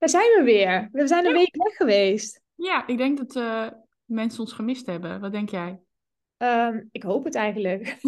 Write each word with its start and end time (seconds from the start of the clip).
Daar 0.00 0.08
zijn 0.08 0.38
we 0.38 0.42
weer. 0.44 0.88
We 0.92 1.06
zijn 1.06 1.26
een 1.26 1.32
week 1.32 1.56
weg 1.56 1.76
geweest. 1.76 2.40
Ja, 2.54 2.86
ik 2.86 2.96
denk 2.96 3.18
dat 3.18 3.36
uh, 3.36 3.68
mensen 4.04 4.40
ons 4.40 4.52
gemist 4.52 4.86
hebben. 4.86 5.20
Wat 5.20 5.32
denk 5.32 5.50
jij? 5.50 5.80
Um, 6.38 6.88
ik 6.92 7.02
hoop 7.02 7.24
het 7.24 7.34
eigenlijk. 7.34 7.96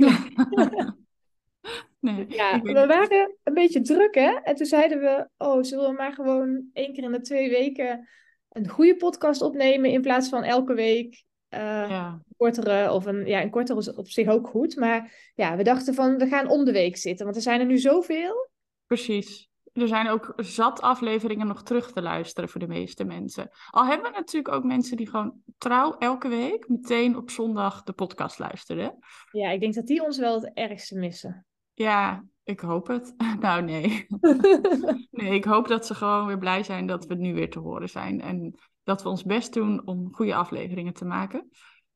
nee, 2.01 2.25
ja, 2.29 2.61
we 2.61 2.87
waren 2.87 3.37
een 3.43 3.55
beetje 3.55 3.81
druk, 3.81 4.15
hè? 4.15 4.31
En 4.31 4.55
toen 4.55 4.67
zeiden 4.67 5.01
we, 5.01 5.29
oh, 5.37 5.63
zullen 5.63 5.91
we 5.91 5.97
maar 5.97 6.13
gewoon 6.13 6.69
één 6.73 6.93
keer 6.93 7.05
in 7.05 7.13
de 7.13 7.21
twee 7.21 7.51
weken 7.51 8.09
een 8.49 8.69
goede 8.69 8.97
podcast 8.97 9.43
opnemen 9.43 9.91
in 9.91 10.03
plaats 10.03 10.29
van 10.29 10.43
elke 10.43 10.75
week 10.75 11.25
uh, 11.51 11.61
ja. 11.89 12.23
kortere, 12.37 12.93
of 12.93 13.07
een, 13.07 13.27
ja, 13.27 13.43
een 13.43 13.51
kortere 13.51 13.79
is 13.79 13.95
op 13.95 14.09
zich 14.09 14.29
ook 14.29 14.49
goed. 14.49 14.77
Maar 14.77 15.31
ja, 15.35 15.57
we 15.57 15.63
dachten 15.63 15.95
van, 15.95 16.17
we 16.17 16.27
gaan 16.27 16.49
om 16.49 16.65
de 16.65 16.73
week 16.73 16.97
zitten, 16.97 17.25
want 17.25 17.37
er 17.37 17.43
zijn 17.43 17.61
er 17.61 17.67
nu 17.67 17.79
zoveel. 17.79 18.51
Precies 18.87 19.51
er 19.73 19.89
zijn 19.89 20.09
ook 20.09 20.33
zat 20.37 20.81
afleveringen 20.81 21.47
nog 21.47 21.63
terug 21.63 21.93
te 21.93 22.03
luisteren 22.03 22.49
voor 22.49 22.61
de 22.61 22.67
meeste 22.67 23.05
mensen. 23.05 23.51
Al 23.71 23.87
hebben 23.87 24.11
we 24.11 24.19
natuurlijk 24.19 24.55
ook 24.55 24.65
mensen 24.65 24.97
die 24.97 25.09
gewoon 25.09 25.35
trouw 25.59 25.97
elke 25.99 26.29
week 26.29 26.69
meteen 26.69 27.17
op 27.17 27.31
zondag 27.31 27.83
de 27.83 27.93
podcast 27.93 28.39
luisteren. 28.39 28.99
Ja, 29.31 29.51
ik 29.51 29.61
denk 29.61 29.75
dat 29.75 29.87
die 29.87 30.05
ons 30.05 30.19
wel 30.19 30.41
het 30.41 30.51
ergste 30.55 30.99
missen. 30.99 31.47
Ja, 31.75 32.25
ik 32.45 32.61
hoop 32.61 32.87
het. 32.87 33.15
Nou, 33.41 33.63
nee. 33.63 34.07
nee, 35.11 35.35
ik 35.35 35.45
hoop 35.45 35.69
dat 35.69 35.87
ze 35.87 35.95
gewoon 35.95 36.27
weer 36.27 36.39
blij 36.39 36.63
zijn 36.63 36.87
dat 36.87 37.07
we 37.07 37.15
nu 37.15 37.35
weer 37.35 37.51
te 37.51 37.59
horen 37.59 37.89
zijn. 37.89 38.21
En 38.21 38.55
dat 38.83 39.03
we 39.03 39.09
ons 39.09 39.25
best 39.25 39.55
doen 39.55 39.87
om 39.87 40.15
goede 40.15 40.35
afleveringen 40.35 40.93
te 40.93 41.05
maken. 41.05 41.51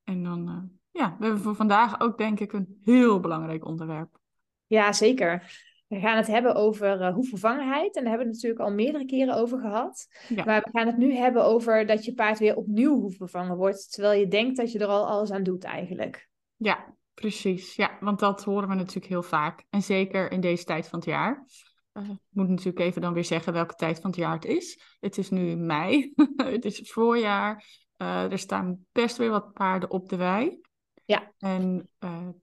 En 0.04 0.22
dan, 0.22 0.48
uh, 0.48 0.62
ja, 0.90 1.16
we 1.18 1.24
hebben 1.24 1.42
voor 1.42 1.54
vandaag 1.54 2.00
ook 2.00 2.18
denk 2.18 2.40
ik 2.40 2.52
een 2.52 2.80
heel 2.84 3.20
belangrijk 3.20 3.64
onderwerp. 3.64 4.18
Ja, 4.66 4.92
zeker. 4.92 5.64
We 5.86 6.00
gaan 6.00 6.16
het 6.16 6.26
hebben 6.26 6.54
over 6.54 7.00
uh, 7.00 7.14
hoefvervangenheid. 7.14 7.96
En 7.96 8.02
daar 8.02 8.12
hebben 8.12 8.28
we 8.28 8.34
het 8.34 8.42
natuurlijk 8.42 8.60
al 8.60 8.74
meerdere 8.74 9.04
keren 9.04 9.34
over 9.34 9.58
gehad. 9.58 10.06
Maar 10.44 10.60
we 10.60 10.70
gaan 10.72 10.86
het 10.86 10.96
nu 10.96 11.14
hebben 11.14 11.44
over 11.44 11.86
dat 11.86 12.04
je 12.04 12.14
paard 12.14 12.38
weer 12.38 12.56
opnieuw 12.56 13.00
hoefbevangen 13.00 13.56
wordt. 13.56 13.92
Terwijl 13.92 14.20
je 14.20 14.28
denkt 14.28 14.56
dat 14.56 14.72
je 14.72 14.78
er 14.78 14.86
al 14.86 15.06
alles 15.06 15.30
aan 15.30 15.42
doet 15.42 15.64
eigenlijk. 15.64 16.28
Ja, 16.56 16.94
precies. 17.14 17.74
Ja, 17.74 17.96
want 18.00 18.18
dat 18.18 18.44
horen 18.44 18.68
we 18.68 18.74
natuurlijk 18.74 19.06
heel 19.06 19.22
vaak. 19.22 19.64
En 19.70 19.82
zeker 19.82 20.30
in 20.30 20.40
deze 20.40 20.64
tijd 20.64 20.88
van 20.88 20.98
het 20.98 21.08
jaar. 21.08 21.44
Uh, 21.92 22.10
ik 22.10 22.18
moet 22.30 22.48
natuurlijk 22.48 22.78
even 22.78 23.00
dan 23.00 23.12
weer 23.12 23.24
zeggen 23.24 23.52
welke 23.52 23.74
tijd 23.74 24.00
van 24.00 24.10
het 24.10 24.18
jaar 24.18 24.34
het 24.34 24.44
is. 24.44 24.96
Het 25.00 25.18
is 25.18 25.30
nu 25.30 25.56
mei. 25.56 26.12
het 26.36 26.64
is 26.64 26.78
het 26.78 26.90
voorjaar. 26.90 27.64
Uh, 28.02 28.32
er 28.32 28.38
staan 28.38 28.86
best 28.92 29.16
weer 29.16 29.30
wat 29.30 29.52
paarden 29.52 29.90
op 29.90 30.08
de 30.08 30.16
wei. 30.16 30.60
Ja. 31.04 31.32
En 31.38 31.90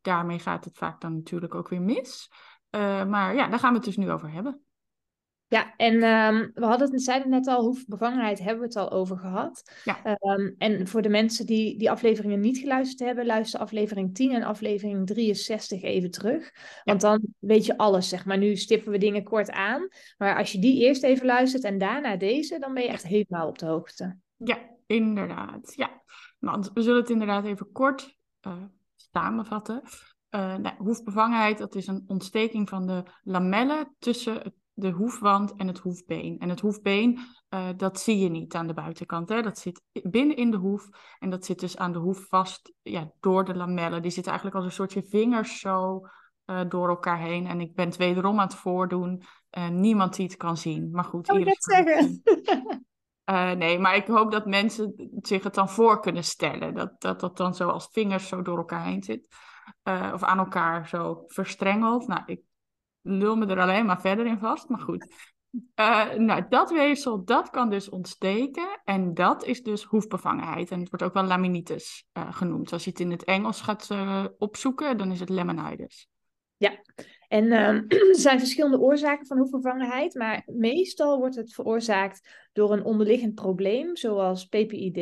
daarmee 0.02 0.40
gaat 0.40 0.66
het 0.66 0.78
vaak 0.78 1.02
dan 1.02 1.16
natuurlijk 1.16 1.56
ook 1.56 1.70
weer 1.70 1.82
mis. 1.82 2.30
Uh, 2.76 3.06
maar 3.06 3.36
ja, 3.36 3.48
daar 3.48 3.60
gaan 3.60 3.70
we 3.70 3.76
het 3.76 3.86
dus 3.86 3.98
nu 3.98 4.12
over 4.12 4.32
hebben. 4.32 4.62
Ja, 5.54 5.76
en 5.76 5.94
um, 5.94 6.52
we 6.54 6.66
hadden 6.66 6.92
het, 6.92 7.04
zeiden 7.04 7.30
net 7.30 7.48
al, 7.48 7.64
hoefbevangenheid 7.64 8.40
hebben 8.40 8.60
we 8.60 8.66
het 8.66 8.76
al 8.76 8.92
over 8.92 9.18
gehad. 9.18 9.72
Ja. 9.84 10.18
Um, 10.20 10.56
en 10.58 10.88
voor 10.88 11.02
de 11.02 11.10
mensen 11.10 11.46
die 11.46 11.78
die 11.78 11.92
afleveringen 11.92 12.40
niet 12.40 12.58
geluisterd 12.58 13.00
hebben, 13.00 13.26
luister 13.26 13.60
aflevering 13.60 14.16
10 14.16 14.32
en 14.32 14.44
aflevering 14.44 15.08
63 15.08 15.82
even 15.82 16.12
terug. 16.12 16.52
Want 16.84 17.02
ja. 17.02 17.10
dan 17.10 17.22
weet 17.40 17.66
je 17.66 17.78
alles, 17.78 18.10
zeg 18.10 18.26
maar. 18.26 18.38
Nu 18.38 18.56
stippen 18.56 18.92
we 18.92 18.98
dingen 18.98 19.24
kort 19.24 19.52
aan. 19.52 19.88
Maar 20.18 20.38
als 20.38 20.52
je 20.52 20.60
die 20.60 20.82
eerst 20.82 21.04
even 21.04 21.26
luistert 21.26 21.64
en 21.64 21.78
daarna 21.78 22.18
deze, 22.18 22.60
dan 22.60 22.74
ben 22.74 22.84
je 22.84 22.90
echt 22.90 23.08
helemaal 23.08 23.48
op 23.48 23.58
de 23.58 23.66
hoogte. 23.66 24.18
Ja, 24.38 24.58
inderdaad. 24.86 25.74
Ja, 25.76 26.02
want 26.40 26.72
we 26.74 26.82
zullen 26.82 27.02
het 27.02 27.10
inderdaad 27.10 27.46
even 27.46 27.72
kort 27.72 28.18
uh, 28.48 28.54
samenvatten. 28.96 29.82
Uh, 30.36 30.56
nou, 30.56 30.76
hoefbevangenheid, 30.78 31.58
dat 31.58 31.76
is 31.76 31.88
een 31.88 32.04
ontsteking 32.08 32.70
van 32.70 32.88
de 32.88 33.04
lamellen 33.24 33.96
tussen 34.00 34.54
de 34.74 34.90
hoefwand 34.90 35.56
en 35.56 35.68
het 35.68 35.80
hoefbeen. 35.80 36.40
En 36.40 36.50
het 36.50 36.60
hoefbeen, 36.60 37.20
uh, 37.50 37.70
dat 37.78 38.00
zie 38.00 38.20
je 38.20 38.30
niet 38.30 38.56
aan 38.56 38.68
de 38.68 38.74
buitenkant. 38.74 39.30
Hè? 39.30 39.42
Dat 39.42 39.58
zit 39.58 39.82
binnen 39.92 40.36
in 40.36 40.52
de 40.52 40.58
hoef 40.58 40.88
en 41.20 41.30
dat 41.30 41.46
zit 41.46 41.60
dus 41.60 41.78
aan 41.78 41.92
de 41.92 42.00
hoef 42.00 42.28
vast 42.28 42.74
ja, 42.82 43.12
door 43.20 43.46
de 43.46 43.56
lamellen. 43.56 44.02
Die 44.02 44.12
zitten 44.12 44.32
eigenlijk 44.32 44.62
als 44.62 44.66
een 44.66 44.78
soortje 44.78 45.04
vingers 45.04 45.60
zo 45.60 46.08
uh, 46.46 46.62
door 46.70 46.90
elkaar 46.90 47.20
heen. 47.20 47.48
En 47.48 47.62
ik 47.62 47.76
ben 47.76 47.86
het 47.86 47.98
wederom 47.98 48.40
aan 48.40 48.48
het 48.48 48.56
voordoen. 48.56 49.24
niemand 49.72 50.16
die 50.16 50.26
het 50.26 50.38
kan 50.38 50.58
zien. 50.58 50.90
Maar 50.92 51.04
goed, 51.04 51.28
het 51.28 51.64
zeggen? 51.64 52.22
nee, 53.58 53.80
maar 53.80 53.96
ik 53.96 54.08
hoop 54.08 54.32
dat 54.32 54.46
mensen 54.46 55.12
zich 55.22 55.44
het 55.44 55.54
dan 55.54 55.70
voor 55.70 56.00
kunnen 56.00 56.24
stellen. 56.24 56.74
Dat 56.74 57.02
dat, 57.02 57.20
dat 57.20 57.38
dan 57.38 57.56
zo 57.56 57.70
als 57.70 57.90
vingers 57.92 58.28
zo 58.28 58.42
door 58.42 58.58
elkaar 58.58 58.86
heen 58.86 59.04
zit. 59.04 59.28
Uh, 59.84 60.12
of 60.14 60.24
aan 60.24 60.38
elkaar 60.38 60.88
zo 60.88 61.24
verstrengeld. 61.28 62.08
Nou, 62.08 62.22
ik 62.26 62.42
lul 63.02 63.36
me 63.36 63.46
er 63.46 63.60
alleen 63.60 63.86
maar 63.86 64.02
verder 64.02 64.26
in 64.26 64.40
vast, 64.40 64.70
maar 64.70 64.80
goed. 64.80 65.32
Uh, 65.76 66.14
nou, 66.14 66.46
dat 66.50 66.72
weefsel, 66.72 67.24
dat 67.24 67.50
kan 67.50 67.70
dus 67.70 67.90
ontsteken 67.90 68.82
en 68.84 69.14
dat 69.14 69.46
is 69.46 69.64
dus 69.64 69.84
hoefbevangenheid. 69.84 70.72
En 70.72 70.80
het 70.80 70.90
wordt 70.90 71.06
ook 71.06 71.14
wel 71.14 71.24
laminitis 71.24 72.06
uh, 72.18 72.34
genoemd. 72.34 72.74
Als 72.74 72.84
je 72.84 72.90
het 72.90 73.00
in 73.00 73.12
het 73.12 73.24
Engels 73.24 73.62
gaat 73.62 73.90
opzoeken, 74.38 74.98
dan 74.98 75.12
is 75.12 75.20
het 75.20 75.30
laminitis. 75.30 76.08
Ja, 76.58 76.82
en 77.28 77.52
ehm, 77.52 77.84
er 78.10 78.20
zijn 78.20 78.40
verschillende 78.40 78.80
oorzaken 78.80 79.26
van 79.26 79.38
hoefbevangenheid, 79.38 80.14
maar 80.14 80.44
meestal 80.46 81.18
wordt 81.18 81.36
het 81.36 81.54
veroorzaakt 81.54 82.48
door 82.54 82.74
een 82.74 82.84
onderliggend 82.84 83.36
probleem, 83.36 83.96
zoals 83.96 84.46
PPID 84.46 84.98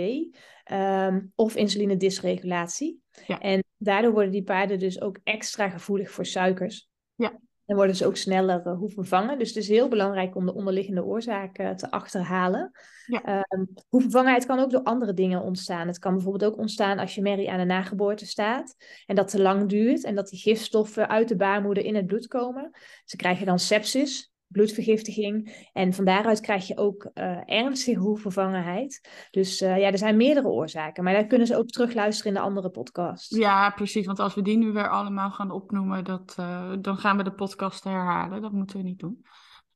um, 0.72 1.32
of 1.36 1.56
insulinedysregulatie. 1.56 3.02
Ja. 3.28 3.40
En 3.40 3.64
daardoor 3.84 4.12
worden 4.12 4.32
die 4.32 4.44
paarden 4.44 4.80
dus 4.80 5.02
ook 5.02 5.20
extra 5.24 5.70
gevoelig 5.70 6.12
voor 6.12 6.26
suikers. 6.26 6.90
Ja. 7.16 7.40
En 7.66 7.76
worden 7.76 7.96
ze 7.96 8.06
ook 8.06 8.16
sneller 8.16 8.68
uh, 8.68 8.78
hoefbevangen. 8.78 9.40
Dus 9.40 9.48
het 9.48 9.58
is 9.58 9.68
heel 9.68 9.88
belangrijk 9.88 10.36
om 10.36 10.46
de 10.46 10.54
onderliggende 10.54 11.04
oorzaken 11.04 11.66
uh, 11.66 11.72
te 11.72 11.92
achterhalen. 11.92 12.72
Ja. 13.06 13.46
Um, 13.50 13.74
hoefbevangenheid 13.90 14.46
kan 14.46 14.60
ook 14.60 14.72
door 14.72 14.84
andere 14.84 15.14
dingen 15.14 15.42
ontstaan. 15.42 15.88
Het 15.88 16.00
kan 16.00 16.14
bijvoorbeeld 16.14 16.52
ook 16.52 16.60
ontstaan 16.60 17.00
als 17.00 17.16
je 17.16 17.22
merrie 17.22 17.52
aan 17.52 17.60
de 17.60 17.66
nageboorte 17.66 18.26
staat. 18.26 18.76
En 19.06 19.16
dat 19.16 19.28
te 19.28 19.42
lang 19.42 19.70
duurt. 19.70 20.04
En 20.04 20.16
dat 20.16 20.30
die 20.30 20.40
gifstoffen 20.40 21.10
uit 21.10 21.28
de 21.28 21.36
baarmoeder 21.36 21.84
in 21.84 21.96
het 21.96 22.06
bloed 22.06 22.28
komen. 22.28 22.72
Ze 23.06 23.16
krijgen 23.16 23.46
dan 23.46 23.60
sepsis 23.60 24.31
bloedvergiftiging. 24.52 25.68
En 25.74 25.94
van 25.94 26.06
daaruit 26.06 26.40
krijg 26.40 26.68
je 26.68 26.78
ook 26.78 27.10
uh, 27.14 27.38
ernstige 27.46 28.00
hoefvervangenheid. 28.00 29.10
Dus 29.32 29.62
uh, 29.62 29.80
ja, 29.80 29.92
er 29.92 29.98
zijn 29.98 30.18
meerdere 30.18 30.48
oorzaken. 30.48 31.04
Maar 31.04 31.14
daar 31.14 31.26
kunnen 31.26 31.48
ze 31.48 31.58
ook 31.58 31.68
terugluisteren 31.68 32.32
in 32.32 32.38
de 32.38 32.46
andere 32.46 32.70
podcast. 32.70 33.36
Ja, 33.36 33.70
precies. 33.70 34.06
Want 34.06 34.20
als 34.20 34.36
we 34.36 34.42
die 34.42 34.58
nu 34.58 34.72
weer 34.72 34.90
allemaal 34.90 35.32
gaan 35.32 35.52
opnoemen, 35.52 36.04
dat, 36.04 36.36
uh, 36.40 36.74
dan 36.82 36.98
gaan 36.98 37.18
we 37.18 37.24
de 37.24 37.34
podcast 37.34 37.84
herhalen. 37.84 38.42
Dat 38.42 38.52
moeten 38.52 38.78
we 38.78 38.84
niet 38.84 39.00
doen. 39.00 39.26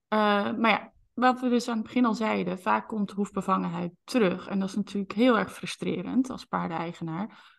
maar 0.09 0.69
ja, 0.69 0.91
wat 1.13 1.39
we 1.39 1.49
dus 1.49 1.67
aan 1.67 1.77
het 1.77 1.85
begin 1.85 2.05
al 2.05 2.13
zeiden, 2.13 2.59
vaak 2.59 2.87
komt 2.87 3.11
hoefbevangenheid 3.11 3.91
terug. 4.03 4.47
En 4.47 4.59
dat 4.59 4.69
is 4.69 4.75
natuurlijk 4.75 5.13
heel 5.13 5.37
erg 5.37 5.53
frustrerend 5.53 6.29
als 6.29 6.45
paardeneigenaar. 6.45 7.53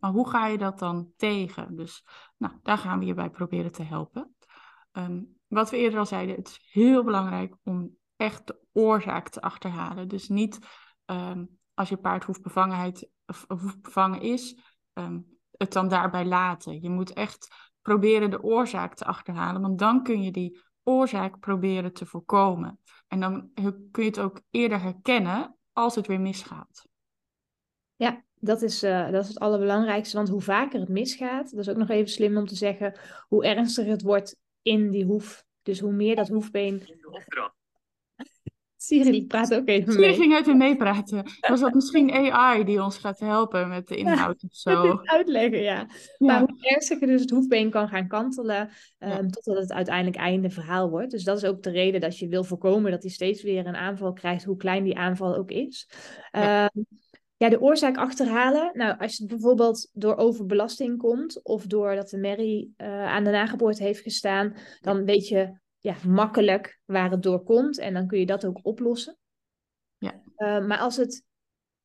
maar 0.00 0.10
hoe 0.10 0.28
ga 0.28 0.46
je 0.46 0.58
dat 0.58 0.78
dan 0.78 1.12
tegen? 1.16 1.76
Dus 1.76 2.04
nou, 2.36 2.52
daar 2.62 2.78
gaan 2.78 2.98
we 2.98 3.04
je 3.04 3.14
bij 3.14 3.30
proberen 3.30 3.72
te 3.72 3.82
helpen. 3.82 4.34
Um, 4.92 5.37
wat 5.48 5.70
we 5.70 5.76
eerder 5.76 5.98
al 5.98 6.06
zeiden, 6.06 6.36
het 6.36 6.48
is 6.48 6.68
heel 6.70 7.04
belangrijk 7.04 7.54
om 7.62 7.96
echt 8.16 8.46
de 8.46 8.60
oorzaak 8.72 9.28
te 9.28 9.40
achterhalen. 9.40 10.08
Dus 10.08 10.28
niet 10.28 10.58
um, 11.06 11.58
als 11.74 11.88
je 11.88 11.96
paard 11.96 12.24
hoefbevangenheid 12.24 13.10
of, 13.26 13.44
of 13.48 13.60
hoefbevangen 13.60 14.20
is, 14.20 14.58
um, 14.92 15.38
het 15.50 15.72
dan 15.72 15.88
daarbij 15.88 16.24
laten. 16.24 16.82
Je 16.82 16.90
moet 16.90 17.12
echt 17.12 17.48
proberen 17.82 18.30
de 18.30 18.42
oorzaak 18.42 18.94
te 18.94 19.04
achterhalen, 19.04 19.60
want 19.60 19.78
dan 19.78 20.02
kun 20.02 20.22
je 20.22 20.32
die 20.32 20.60
oorzaak 20.82 21.38
proberen 21.38 21.92
te 21.92 22.06
voorkomen. 22.06 22.80
En 23.06 23.20
dan 23.20 23.50
kun 23.90 24.02
je 24.02 24.08
het 24.08 24.20
ook 24.20 24.40
eerder 24.50 24.80
herkennen 24.80 25.56
als 25.72 25.94
het 25.94 26.06
weer 26.06 26.20
misgaat. 26.20 26.86
Ja, 27.96 28.24
dat 28.34 28.62
is, 28.62 28.84
uh, 28.84 29.10
dat 29.10 29.22
is 29.22 29.28
het 29.28 29.38
allerbelangrijkste. 29.38 30.16
Want 30.16 30.28
hoe 30.28 30.40
vaker 30.40 30.80
het 30.80 30.88
misgaat, 30.88 31.50
dat 31.50 31.60
is 31.60 31.68
ook 31.68 31.76
nog 31.76 31.88
even 31.88 32.10
slim 32.10 32.36
om 32.36 32.46
te 32.46 32.54
zeggen, 32.54 32.98
hoe 33.28 33.44
ernstiger 33.44 33.90
het 33.90 34.02
wordt 34.02 34.36
in 34.68 34.90
die 34.90 35.04
hoef. 35.04 35.44
Dus 35.62 35.80
hoe 35.80 35.92
meer 35.92 36.16
dat 36.16 36.28
hoefbeen 36.28 36.82
Siri 38.80 39.26
praat 39.26 39.54
ook 39.54 39.68
even 39.68 39.92
Siri 39.92 40.06
mee. 40.06 40.14
ging 40.14 40.36
even 40.36 40.56
meepraten. 40.56 41.24
Was 41.48 41.60
dat 41.60 41.74
misschien 41.74 42.12
AI 42.32 42.64
die 42.64 42.82
ons 42.82 42.98
gaat 42.98 43.18
helpen 43.20 43.68
met 43.68 43.88
de 43.88 43.96
inhoud 43.96 44.34
of 44.34 44.50
Dat 44.50 44.58
zo? 44.58 45.00
uitleggen, 45.04 45.62
ja. 45.62 45.86
Maar 46.18 46.40
hoe 46.40 46.56
ernstiger 46.60 47.06
dus 47.06 47.20
het 47.20 47.30
hoefbeen 47.30 47.70
kan 47.70 47.88
gaan 47.88 48.08
kantelen, 48.08 48.70
ehm, 48.98 49.10
Ja. 49.10 49.26
totdat 49.26 49.62
het 49.62 49.72
uiteindelijk 49.72 50.16
einde 50.16 50.50
verhaal 50.50 50.90
wordt. 50.90 51.10
Dus 51.10 51.24
dat 51.24 51.36
is 51.36 51.44
ook 51.44 51.62
de 51.62 51.70
reden 51.70 52.00
dat 52.00 52.18
je 52.18 52.28
wil 52.28 52.44
voorkomen 52.44 52.90
dat 52.90 53.02
hij 53.02 53.10
steeds 53.12 53.42
weer 53.42 53.66
een 53.66 53.76
aanval 53.76 54.12
krijgt, 54.12 54.44
hoe 54.44 54.56
klein 54.56 54.84
die 54.84 54.96
aanval 54.98 55.36
ook 55.36 55.50
is. 55.50 55.88
Ja. 56.30 56.70
Ja, 57.38 57.48
de 57.48 57.60
oorzaak 57.60 57.96
achterhalen. 57.96 58.70
Nou, 58.72 58.98
als 58.98 59.18
het 59.18 59.28
bijvoorbeeld 59.28 59.90
door 59.92 60.16
overbelasting 60.16 60.98
komt 60.98 61.42
of 61.42 61.66
doordat 61.66 62.08
de 62.08 62.18
merrie 62.18 62.74
eh, 62.76 63.04
aan 63.04 63.24
de 63.24 63.30
nageboorte 63.30 63.82
heeft 63.82 64.00
gestaan, 64.00 64.56
dan 64.80 65.04
weet 65.04 65.28
je 65.28 65.58
ja, 65.78 65.94
makkelijk 66.06 66.80
waar 66.84 67.10
het 67.10 67.22
door 67.22 67.42
komt 67.42 67.78
en 67.78 67.94
dan 67.94 68.06
kun 68.06 68.18
je 68.18 68.26
dat 68.26 68.46
ook 68.46 68.58
oplossen. 68.62 69.16
Ja. 69.98 70.22
Eh, 70.36 70.66
maar 70.66 70.78
als 70.78 70.96
het 70.96 71.26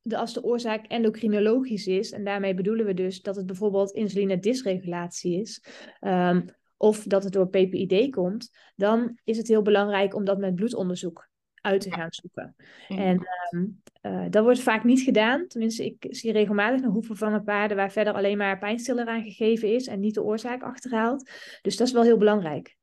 de, 0.01 0.17
als 0.17 0.33
de 0.33 0.43
oorzaak 0.43 0.85
endocrinologisch 0.85 1.87
is, 1.87 2.11
en 2.11 2.23
daarmee 2.23 2.53
bedoelen 2.53 2.85
we 2.85 2.93
dus 2.93 3.21
dat 3.21 3.35
het 3.35 3.45
bijvoorbeeld 3.45 3.91
insulinedysregulatie 3.91 5.41
is, 5.41 5.65
ehm, 5.99 6.47
of 6.77 7.03
dat 7.03 7.23
het 7.23 7.33
door 7.33 7.49
PPID 7.49 8.11
komt, 8.11 8.49
dan 8.75 9.19
is 9.23 9.37
het 9.37 9.47
heel 9.47 9.61
belangrijk 9.61 10.15
om 10.15 10.25
dat 10.25 10.37
met 10.37 10.55
bloedonderzoek 10.55 11.31
uit 11.63 11.81
te 11.81 11.91
gaan 11.91 12.11
zoeken. 12.11 12.55
En 12.87 13.27
ehm, 13.27 13.65
eh, 14.01 14.25
dat 14.29 14.43
wordt 14.43 14.61
vaak 14.61 14.83
niet 14.83 15.01
gedaan. 15.01 15.47
Tenminste, 15.47 15.85
ik 15.85 16.05
zie 16.09 16.31
regelmatig 16.31 16.81
nog 16.81 16.93
hoeven 16.93 17.43
paarden 17.43 17.77
waar 17.77 17.91
verder 17.91 18.13
alleen 18.13 18.37
maar 18.37 18.59
pijnstiller 18.59 19.07
aan 19.07 19.23
gegeven 19.23 19.73
is 19.73 19.87
en 19.87 19.99
niet 19.99 20.13
de 20.13 20.23
oorzaak 20.23 20.63
achterhaalt. 20.63 21.29
Dus 21.61 21.77
dat 21.77 21.87
is 21.87 21.93
wel 21.93 22.03
heel 22.03 22.17
belangrijk. 22.17 22.77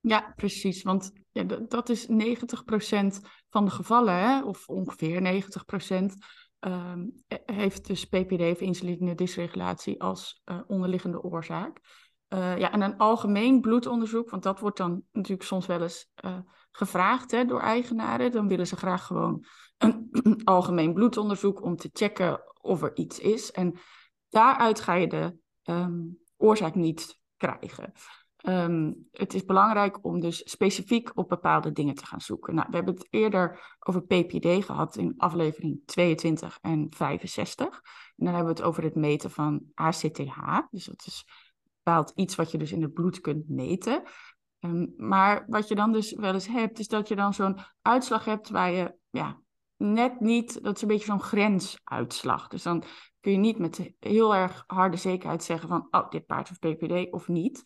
Ja, 0.00 0.32
precies. 0.36 0.82
Want 0.82 1.12
ja, 1.32 1.42
dat, 1.68 1.88
is 1.88 2.06
90% 2.06 2.14
van 3.50 3.64
de 3.64 3.70
gevallen, 3.70 4.14
hè, 4.14 4.42
of 4.42 4.68
ongeveer 4.68 5.20
90%, 5.20 6.14
ehm, 6.58 7.08
eh, 7.26 7.38
heeft 7.44 7.86
dus 7.86 8.04
PPD 8.04 8.40
of 8.40 8.60
insulinedysregulatie 8.60 10.02
als 10.02 10.40
eh, 10.44 10.60
onderliggende 10.66 11.22
oorzaak. 11.22 11.80
Eh, 12.34 12.58
ja, 12.58 12.72
en 12.72 12.80
een 12.80 12.96
algemeen 12.96 13.60
bloedonderzoek, 13.60 14.30
want 14.30 14.42
dat 14.42 14.60
wordt 14.60 14.76
dan 14.76 15.02
natuurlijk 15.12 15.48
soms 15.48 15.66
wel 15.66 15.82
eens 15.82 16.10
eh, 16.14 16.38
gevraagd 16.70 17.30
hè, 17.30 17.44
door 17.44 17.60
eigenaren. 17.60 18.32
Dan 18.32 18.48
willen 18.48 18.66
ze 18.66 18.76
graag 18.76 19.06
gewoon 19.06 19.44
een 19.78 20.10
algemeen 20.44 20.94
bloedonderzoek 20.94 21.62
om 21.62 21.76
te 21.76 21.90
checken 21.92 22.40
of 22.60 22.82
er 22.82 22.96
iets 22.96 23.18
is. 23.18 23.52
En 23.52 23.78
daaruit 24.28 24.80
ga 24.80 24.94
je 24.94 25.06
de 25.06 25.36
ehm, 25.62 26.00
oorzaak 26.36 26.74
niet 26.74 27.20
krijgen. 27.36 27.92
Ehm, 28.36 28.92
het 29.10 29.34
is 29.34 29.44
belangrijk 29.44 30.04
om 30.04 30.20
dus 30.20 30.50
specifiek 30.50 31.10
op 31.14 31.28
bepaalde 31.28 31.72
dingen 31.72 31.94
te 31.94 32.06
gaan 32.06 32.20
zoeken. 32.20 32.54
Nou, 32.54 32.66
we 32.70 32.76
hebben 32.76 32.94
het 32.94 33.06
eerder 33.10 33.76
over 33.78 34.02
PPD 34.02 34.64
gehad 34.64 34.96
in 34.96 35.14
aflevering 35.16 35.82
22 35.86 36.58
en 36.62 36.86
65. 36.90 37.66
En 38.16 38.24
dan 38.24 38.34
hebben 38.34 38.54
we 38.54 38.60
het 38.60 38.68
over 38.68 38.82
het 38.82 38.94
meten 38.94 39.30
van 39.30 39.62
ACTH. 39.74 40.68
Dus 40.70 40.84
dat 40.84 41.04
is 41.06 41.24
bepaald 41.84 42.12
iets 42.14 42.34
wat 42.34 42.50
je 42.50 42.58
dus 42.58 42.72
in 42.72 42.82
het 42.82 42.92
bloed 42.92 43.20
kunt 43.20 43.48
meten. 43.48 44.02
Ehm, 44.58 44.86
maar 44.96 45.44
wat 45.48 45.68
je 45.68 45.74
dan 45.74 45.92
dus 45.92 46.14
wel 46.14 46.32
eens 46.32 46.46
hebt, 46.46 46.78
is 46.78 46.88
dat 46.88 47.08
je 47.08 47.16
dan 47.16 47.34
zo'n 47.34 47.58
uitslag 47.82 48.24
hebt 48.24 48.48
waar 48.48 48.72
je 48.72 48.94
ja, 49.10 49.40
net 49.76 50.20
niet, 50.20 50.62
dat 50.62 50.76
is 50.76 50.82
een 50.82 50.88
beetje 50.88 51.04
zo'n 51.04 51.22
grensuitslag. 51.22 52.48
Dus 52.48 52.62
dan 52.62 52.84
kun 53.20 53.32
je 53.32 53.38
niet 53.38 53.58
met 53.58 53.94
heel 53.98 54.34
erg 54.34 54.64
harde 54.66 54.96
zekerheid 54.96 55.44
zeggen 55.44 55.68
van, 55.68 55.88
oh, 55.90 56.10
dit 56.10 56.26
paard 56.26 56.48
heeft 56.48 56.76
PPD 56.76 57.12
of 57.12 57.28
niet. 57.28 57.62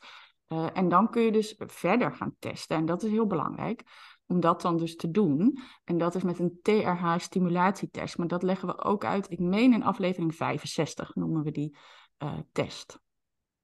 Uh, 0.48 0.66
en 0.72 0.88
dan 0.88 1.10
kun 1.10 1.22
je 1.22 1.32
dus 1.32 1.54
verder 1.58 2.14
gaan 2.14 2.36
testen. 2.38 2.76
En 2.76 2.86
dat 2.86 3.02
is 3.02 3.10
heel 3.10 3.26
belangrijk 3.26 3.82
om 4.26 4.40
dat 4.40 4.62
dan 4.62 4.76
dus 4.76 4.96
te 4.96 5.10
doen. 5.10 5.58
En 5.84 5.98
dat 5.98 6.14
is 6.14 6.22
met 6.22 6.38
een 6.38 6.58
TRH-stimulatietest. 6.62 8.18
Maar 8.18 8.26
dat 8.26 8.42
leggen 8.42 8.68
we 8.68 8.84
ook 8.84 9.04
uit. 9.04 9.30
Ik 9.30 9.38
meen 9.38 9.72
in 9.72 9.82
aflevering 9.82 10.34
65 10.34 11.14
noemen 11.14 11.42
we 11.42 11.50
die 11.50 11.76
uh, 12.18 12.32
test. 12.52 12.98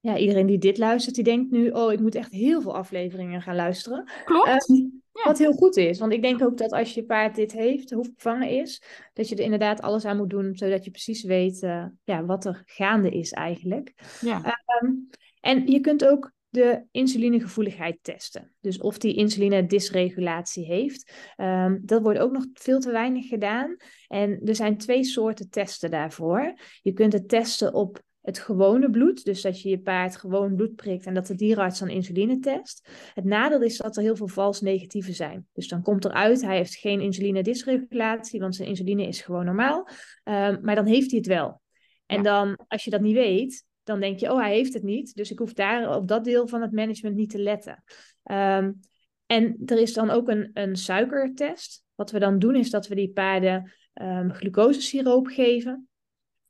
Ja, 0.05 0.17
iedereen 0.17 0.47
die 0.47 0.59
dit 0.59 0.79
luistert, 0.79 1.15
die 1.15 1.25
denkt 1.25 1.51
nu, 1.51 1.71
oh, 1.71 1.93
ik 1.93 2.01
moet 2.01 2.15
echt 2.15 2.33
heel 2.33 2.61
veel 2.61 2.75
afleveringen 2.75 3.43
gaan 3.43 3.55
luisteren. 3.55 4.11
Klopt. 4.25 4.67
Ja. 5.13 5.25
Wat 5.25 5.39
heel 5.39 5.53
goed 5.53 5.77
is, 5.77 5.99
want 5.99 6.13
ik 6.13 6.23
denk 6.23 6.43
ook 6.43 6.57
dat 6.57 6.73
als 6.73 6.95
je 6.95 7.05
paard 7.05 7.35
dit 7.35 7.53
heeft, 7.53 7.91
hoefbevangen 7.91 8.49
is, 8.49 8.83
dat 9.13 9.29
je 9.29 9.37
er 9.37 9.45
inderdaad 9.45 9.81
alles 9.81 10.05
aan 10.05 10.17
moet 10.17 10.31
doen, 10.31 10.57
zodat 10.57 10.85
je 10.85 10.91
precies 10.91 11.23
weet 11.23 11.63
uh, 11.63 11.85
ja, 12.05 12.25
wat 12.25 12.45
er 12.45 12.63
gaande 12.67 13.11
is 13.11 13.33
eigenlijk. 13.33 13.95
Ja. 14.21 14.57
Um, 14.83 15.09
en 15.41 15.67
je 15.67 15.81
kunt 15.81 16.07
ook 16.07 16.33
de 16.49 16.83
insulinegevoeligheid 16.91 17.99
testen. 18.03 18.55
Dus 18.61 18.79
of 18.79 18.99
die 18.99 19.15
insulinedysregulatie 19.15 20.65
heeft. 20.65 21.13
Um, 21.37 21.81
dat 21.83 22.03
wordt 22.03 22.19
ook 22.19 22.33
nog 22.33 22.47
veel 22.53 22.81
te 22.81 22.91
weinig 22.91 23.29
gedaan. 23.29 23.77
En 24.09 24.41
er 24.45 24.55
zijn 24.55 24.79
twee 24.79 25.05
soorten 25.05 25.51
testen 25.51 25.91
daarvoor. 25.91 26.55
Je 26.83 26.93
kunt 26.93 27.13
het 27.13 27.29
testen 27.29 27.75
op 27.75 28.03
het 28.25 28.39
gewone 28.39 28.91
bloed, 28.91 29.25
dus 29.25 29.43
dat 29.43 29.63
je 29.63 29.69
je 29.69 29.79
paard 29.79 30.17
gewoon 30.17 30.55
bloed 30.55 30.75
prikt 30.75 31.07
en 31.07 31.15
dat 31.15 31.27
de 31.27 31.35
dierenarts 31.35 31.79
dan 31.79 31.89
insuline 31.89 32.39
test. 32.39 32.89
Het 33.15 33.25
nadeel 33.25 33.63
is 33.63 33.77
dat 33.77 33.97
er 33.97 34.03
heel 34.03 34.17
veel 34.17 34.29
vals 34.29 34.61
negatieven 34.61 35.15
zijn. 35.15 35.47
Dus 35.53 35.69
dan 35.69 35.83
komt 35.83 36.05
eruit, 36.05 36.43
hij 36.43 36.57
heeft 36.57 36.75
geen 36.75 37.01
insulinedysregulatie, 37.01 38.41
want 38.41 38.57
zijn 38.57 38.69
insuline 38.69 39.07
is 39.07 39.21
gewoon 39.21 39.45
normaal. 39.45 39.89
Um, 40.25 40.59
maar 40.63 40.75
dan 40.75 40.87
heeft 40.87 41.11
hij 41.11 41.19
het 41.19 41.29
wel. 41.29 41.61
En 42.07 42.17
ja. 42.17 42.23
dan, 42.23 42.59
als 42.69 42.85
je 42.85 42.91
dat 42.91 43.01
niet 43.01 43.15
weet, 43.15 43.65
dan 43.83 44.01
denk 44.01 44.19
je, 44.19 44.33
oh, 44.33 44.41
hij 44.41 44.55
heeft 44.55 44.75
het 44.75 44.83
niet. 44.83 45.15
Dus 45.15 45.31
ik 45.31 45.39
hoef 45.39 45.53
daar 45.53 45.97
op 45.97 46.09
dat 46.09 46.25
deel 46.25 46.49
van 46.49 46.63
het 46.63 46.73
management 46.73 47.17
niet 47.17 47.31
te 47.31 47.39
letten. 47.39 47.85
Um, 48.31 48.81
en 49.27 49.57
er 49.67 49.79
is 49.79 49.93
dan 49.93 50.11
ook 50.11 50.29
een, 50.29 50.51
een 50.53 50.77
suikertest. 50.77 51.85
Wat 51.95 52.11
we 52.11 52.19
dan 52.19 52.39
doen 52.39 52.55
is 52.55 52.71
dat 52.71 52.89
we 52.89 52.95
die 52.95 53.13
paarden 53.13 53.73
um, 53.95 54.33
glucosesiroop 54.33 55.27
geven. 55.27 55.89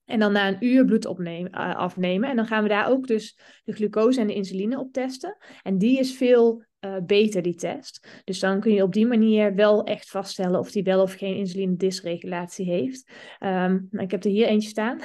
En 0.04 0.18
dan 0.18 0.32
na 0.32 0.48
een 0.48 0.64
uur 0.64 0.84
bloed 0.84 1.06
opnemen, 1.06 1.50
uh, 1.54 1.74
afnemen. 1.74 2.30
En 2.30 2.36
dan 2.36 2.46
gaan 2.46 2.62
we 2.62 2.68
daar 2.68 2.88
ook 2.88 3.06
dus 3.06 3.38
de 3.64 3.72
glucose 3.72 4.20
en 4.20 4.26
de 4.26 4.34
insuline 4.34 4.78
op 4.78 4.92
testen. 4.92 5.36
En 5.62 5.78
die 5.78 5.98
is 5.98 6.16
veel 6.16 6.64
uh, 6.80 6.96
beter, 7.06 7.42
die 7.42 7.54
test. 7.54 8.22
Dus 8.24 8.40
dan 8.40 8.60
kun 8.60 8.72
je 8.72 8.82
op 8.82 8.92
die 8.92 9.06
manier 9.06 9.54
wel 9.54 9.84
echt 9.84 10.10
vaststellen 10.10 10.58
of 10.58 10.70
die 10.70 10.82
wel 10.82 11.02
of 11.02 11.14
geen 11.14 11.36
insulinedysregulatie 11.36 12.66
heeft. 12.66 13.12
Um, 13.40 13.88
ik 13.90 14.10
heb 14.10 14.24
er 14.24 14.30
hier 14.30 14.46
eentje 14.46 14.68
staan. 14.68 14.98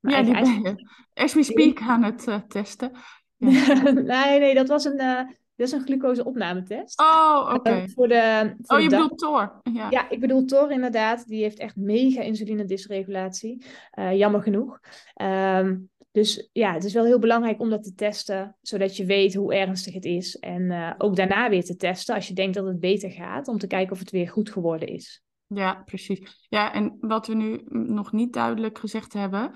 Ja, 0.00 0.22
die 0.22 0.32
ben 0.32 0.62
je. 0.62 0.88
As 1.14 1.34
we 1.34 1.42
speak 1.42 1.80
aan 1.80 2.02
het 2.02 2.26
uh, 2.26 2.40
testen. 2.48 2.90
Ja. 3.36 3.82
nee, 3.92 4.38
nee, 4.38 4.54
dat 4.54 4.68
was 4.68 4.84
een, 4.84 5.00
uh, 5.00 5.20
dat 5.62 5.72
is 5.72 5.78
een 5.78 5.86
glucose-opnametest. 5.86 7.00
Oh, 7.00 7.42
oké. 7.44 7.54
Okay. 7.54 7.82
Uh, 7.82 7.88
voor 7.88 8.08
de, 8.08 8.54
voor 8.62 8.76
oh, 8.76 8.82
je 8.82 8.88
bedoelt 8.88 9.18
Thor. 9.18 9.60
Ja. 9.72 9.86
ja, 9.90 10.10
ik 10.10 10.20
bedoel 10.20 10.44
Thor 10.44 10.70
inderdaad. 10.70 11.26
Die 11.26 11.42
heeft 11.42 11.58
echt 11.58 11.76
mega 11.76 12.20
insulinedysregulatie. 12.22 13.64
Uh, 13.98 14.16
jammer 14.16 14.42
genoeg. 14.42 14.80
Um, 15.22 15.90
dus 16.12 16.48
ja, 16.52 16.72
het 16.72 16.84
is 16.84 16.92
wel 16.92 17.04
heel 17.04 17.18
belangrijk 17.18 17.60
om 17.60 17.70
dat 17.70 17.82
te 17.82 17.94
testen, 17.94 18.56
zodat 18.60 18.96
je 18.96 19.04
weet 19.04 19.34
hoe 19.34 19.54
ernstig 19.54 19.94
het 19.94 20.04
is. 20.04 20.36
En 20.36 20.62
uh, 20.62 20.92
ook 20.98 21.16
daarna 21.16 21.48
weer 21.48 21.64
te 21.64 21.76
testen 21.76 22.14
als 22.14 22.28
je 22.28 22.34
denkt 22.34 22.54
dat 22.54 22.66
het 22.66 22.80
beter 22.80 23.10
gaat, 23.10 23.48
om 23.48 23.58
te 23.58 23.66
kijken 23.66 23.92
of 23.92 23.98
het 23.98 24.10
weer 24.10 24.28
goed 24.28 24.50
geworden 24.50 24.88
is. 24.88 25.22
Ja, 25.46 25.82
precies. 25.84 26.46
Ja, 26.48 26.72
en 26.72 26.96
wat 27.00 27.26
we 27.26 27.34
nu 27.34 27.60
nog 27.68 28.12
niet 28.12 28.32
duidelijk 28.32 28.78
gezegd 28.78 29.12
hebben, 29.12 29.52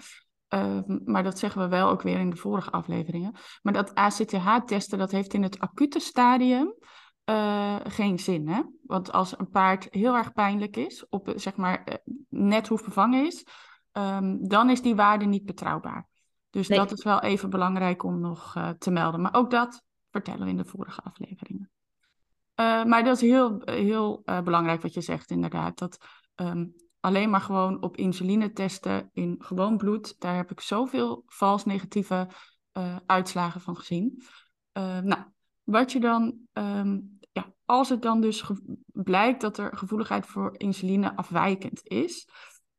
uh, 0.55 0.81
maar 1.05 1.23
dat 1.23 1.39
zeggen 1.39 1.61
we 1.61 1.69
wel 1.69 1.89
ook 1.89 2.03
weer 2.03 2.19
in 2.19 2.31
de 2.31 2.37
vorige 2.37 2.71
afleveringen. 2.71 3.35
Maar 3.63 3.73
dat 3.73 3.95
ACTH-testen, 3.95 4.99
dat 4.99 5.11
heeft 5.11 5.35
in 5.35 5.43
het 5.43 5.59
acute 5.59 6.01
stadium 6.01 6.75
uh, 7.25 7.77
geen 7.85 8.19
zin. 8.19 8.49
Hè? 8.49 8.63
Want 8.83 9.13
als 9.13 9.39
een 9.39 9.51
paard 9.51 9.87
heel 9.91 10.17
erg 10.17 10.33
pijnlijk 10.33 10.77
is, 10.77 11.09
op, 11.09 11.33
zeg 11.37 11.57
maar 11.57 12.01
net 12.29 12.69
hoeft 12.69 12.85
bevangen 12.85 13.27
is, 13.27 13.47
um, 13.93 14.49
dan 14.49 14.71
is 14.71 14.83
die 14.83 14.95
waarde 14.95 15.25
niet 15.25 15.45
betrouwbaar. 15.45 16.09
Dus 16.51 16.69
nee. 16.69 16.79
dat 16.79 16.93
is 16.93 17.05
wel 17.05 17.21
even 17.21 17.51
belangrijk 17.51 18.03
om 18.03 18.21
nog 18.21 18.55
uh, 18.57 18.69
te 18.69 18.91
melden. 18.91 19.21
Maar 19.21 19.35
ook 19.35 19.51
dat 19.51 19.83
vertellen 20.11 20.45
we 20.45 20.51
in 20.51 20.57
de 20.57 20.65
vorige 20.65 21.01
afleveringen. 21.01 21.71
Maar 22.87 23.05
dat 23.05 23.17
is 23.17 23.21
heel, 23.21 23.61
heel 23.65 24.23
belangrijk 24.25 24.83
wat 24.83 24.95
je 24.95 25.01
zegt, 25.01 25.31
inderdaad. 25.31 25.79
Dat 25.79 25.99
um, 26.37 26.75
alleen 27.07 27.31
maar 27.31 27.41
gewoon 27.41 27.83
op 27.83 27.97
insuline 27.97 28.53
testen 28.53 29.11
in 29.13 29.37
gewoon 29.39 29.77
bloed, 29.77 30.21
daar 30.21 30.37
heb 30.37 30.51
ik 30.51 30.61
zoveel 30.61 31.23
vals 31.27 31.65
negatieve 31.65 32.29
uh, 32.79 32.97
uitslagen 33.07 33.61
van 33.61 33.77
gezien. 33.77 34.23
nou, 35.03 35.19
wat 35.63 35.93
je 35.93 36.01
dan, 36.01 36.35
um, 36.53 37.19
ja, 37.33 37.53
als 37.65 37.89
het 37.89 38.03
dan 38.03 38.21
dus 38.21 38.45
blijkt 38.87 39.41
dat 39.41 39.59
er 39.59 39.77
gevoeligheid 39.77 40.27
voor 40.27 40.55
insuline 40.59 41.17
afwijkend 41.17 41.81
is, 41.83 42.29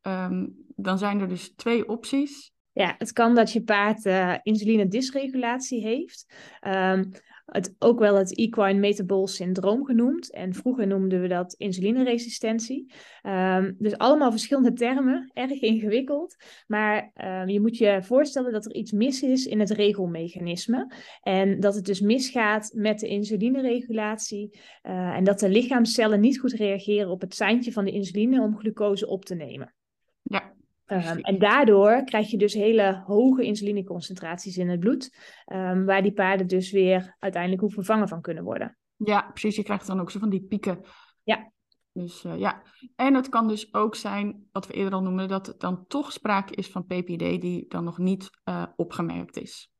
um, 0.01 0.55
dan 0.75 0.97
zijn 0.97 1.19
er 1.19 1.27
dus 1.27 1.53
twee 1.55 1.87
opties. 1.87 2.51
Ja, 2.71 2.95
het 2.97 3.11
kan 3.11 3.35
dat 3.35 3.51
je 3.51 3.63
paard 3.63 4.05
uh, 4.05 4.35
insulinedysregulatie 4.43 5.81
heeft. 5.81 6.25
Um, 6.61 7.11
het, 7.47 7.75
ook 7.79 7.99
wel 7.99 8.15
het 8.15 8.35
equine 8.35 8.79
metabol 8.79 9.27
syndroom 9.27 9.85
genoemd. 9.85 10.31
En 10.31 10.53
vroeger 10.53 10.87
noemden 10.87 11.21
we 11.21 11.27
dat 11.27 11.53
insulineresistentie. 11.53 12.93
Um, 13.23 13.75
dus 13.79 13.97
allemaal 13.97 14.31
verschillende 14.31 14.73
termen, 14.73 15.31
erg 15.33 15.61
ingewikkeld. 15.61 16.35
Maar 16.67 17.11
um, 17.41 17.49
je 17.49 17.61
moet 17.61 17.77
je 17.77 18.03
voorstellen 18.03 18.51
dat 18.51 18.65
er 18.65 18.73
iets 18.73 18.91
mis 18.91 19.21
is 19.21 19.45
in 19.45 19.59
het 19.59 19.69
regelmechanisme. 19.69 20.91
En 21.21 21.59
dat 21.59 21.75
het 21.75 21.85
dus 21.85 21.99
misgaat 21.99 22.71
met 22.73 22.99
de 22.99 23.07
insulineregulatie. 23.07 24.59
Uh, 24.83 25.15
en 25.15 25.23
dat 25.23 25.39
de 25.39 25.49
lichaamcellen 25.49 26.19
niet 26.19 26.39
goed 26.39 26.53
reageren 26.53 27.09
op 27.09 27.21
het 27.21 27.35
seintje 27.35 27.71
van 27.71 27.85
de 27.85 27.91
insuline 27.91 28.41
om 28.41 28.57
glucose 28.57 29.07
op 29.07 29.25
te 29.25 29.35
nemen. 29.35 29.73
Ja. 30.21 30.55
Um, 30.91 31.19
en 31.19 31.39
daardoor 31.39 32.03
krijg 32.03 32.31
je 32.31 32.37
dus 32.37 32.53
hele 32.53 33.03
hoge 33.05 33.43
insulineconcentraties 33.43 34.57
in 34.57 34.69
het 34.69 34.79
bloed, 34.79 35.17
um, 35.53 35.85
waar 35.85 36.01
die 36.01 36.13
paarden 36.13 36.47
dus 36.47 36.71
weer 36.71 37.15
uiteindelijk 37.19 37.61
hoe 37.61 37.71
vervangen 37.71 38.07
van 38.07 38.21
kunnen 38.21 38.43
worden. 38.43 38.77
Ja, 38.95 39.21
precies. 39.21 39.55
Je 39.55 39.63
krijgt 39.63 39.87
dan 39.87 39.99
ook 39.99 40.11
zo 40.11 40.19
van 40.19 40.29
die 40.29 40.41
pieken. 40.41 40.79
Ja. 41.23 41.51
Dus 41.93 42.23
uh, 42.23 42.37
ja, 42.37 42.61
en 42.95 43.13
het 43.13 43.29
kan 43.29 43.47
dus 43.47 43.73
ook 43.73 43.95
zijn, 43.95 44.47
wat 44.51 44.67
we 44.67 44.73
eerder 44.73 44.93
al 44.93 45.01
noemden, 45.01 45.27
dat 45.27 45.47
er 45.47 45.55
dan 45.57 45.85
toch 45.87 46.11
sprake 46.11 46.55
is 46.55 46.67
van 46.67 46.85
PPD 46.85 47.41
die 47.41 47.65
dan 47.67 47.83
nog 47.83 47.97
niet 47.97 48.29
uh, 48.49 48.63
opgemerkt 48.75 49.37
is. 49.37 49.71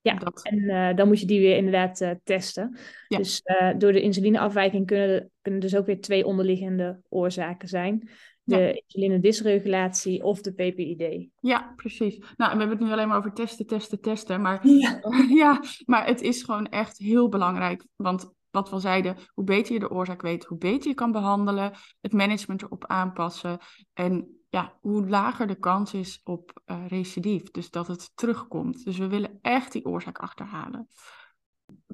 Ja, 0.00 0.14
dat... 0.14 0.44
en 0.44 0.58
uh, 0.58 0.94
dan 0.94 1.08
moet 1.08 1.20
je 1.20 1.26
die 1.26 1.40
weer 1.40 1.56
inderdaad 1.56 2.16
testen. 2.24 2.78
Ja. 3.08 3.18
Dus 3.18 3.42
door 3.78 3.92
de 3.92 4.00
insulineafwijking 4.00 4.86
kunnen, 4.86 5.30
kunnen 5.42 5.60
dus 5.60 5.76
ook 5.76 5.86
weer 5.86 6.00
twee 6.00 6.24
onderliggende 6.24 7.00
oorzaken 7.08 7.68
zijn 7.68 8.08
de 8.46 8.56
ja. 8.56 8.72
insulinedysregulatie 8.72 10.22
of 10.22 10.40
de 10.40 10.52
PPID. 10.52 11.30
Ja, 11.40 11.72
precies. 11.76 12.18
Nou, 12.18 12.52
we 12.52 12.58
hebben 12.58 12.68
het 12.68 12.80
nu 12.80 12.92
alleen 12.92 13.08
maar 13.08 13.18
over 13.18 13.32
testen, 13.32 13.66
testen, 13.66 14.00
testen. 14.00 14.40
Maar 14.40 14.66
ja, 14.66 15.00
ja 15.42 15.62
maar 15.84 16.06
het 16.06 16.20
is 16.20 16.42
gewoon 16.42 16.66
echt 16.66 16.98
heel 16.98 17.28
belangrijk. 17.28 17.84
Want 17.96 18.34
wat 18.50 18.68
we 18.68 18.74
al 18.74 18.80
zeiden, 18.80 19.16
hoe 19.34 19.44
beter 19.44 19.72
je 19.72 19.78
de 19.78 19.90
oorzaak 19.90 20.22
weet, 20.22 20.44
hoe 20.44 20.58
beter 20.58 20.88
je 20.88 20.94
kan 20.94 21.12
behandelen, 21.12 21.72
het 22.00 22.12
management 22.12 22.62
erop 22.62 22.86
aanpassen. 22.86 23.58
En 23.92 24.40
ja, 24.48 24.78
hoe 24.80 25.08
lager 25.08 25.46
de 25.46 25.58
kans 25.58 25.94
is 25.94 26.20
op 26.24 26.60
uh, 26.66 26.86
recidief. 26.88 27.50
Dus 27.50 27.70
dat 27.70 27.86
het 27.86 28.10
terugkomt. 28.14 28.84
Dus 28.84 28.98
we 28.98 29.08
willen 29.08 29.38
echt 29.42 29.72
die 29.72 29.84
oorzaak 29.84 30.18
achterhalen. 30.18 30.88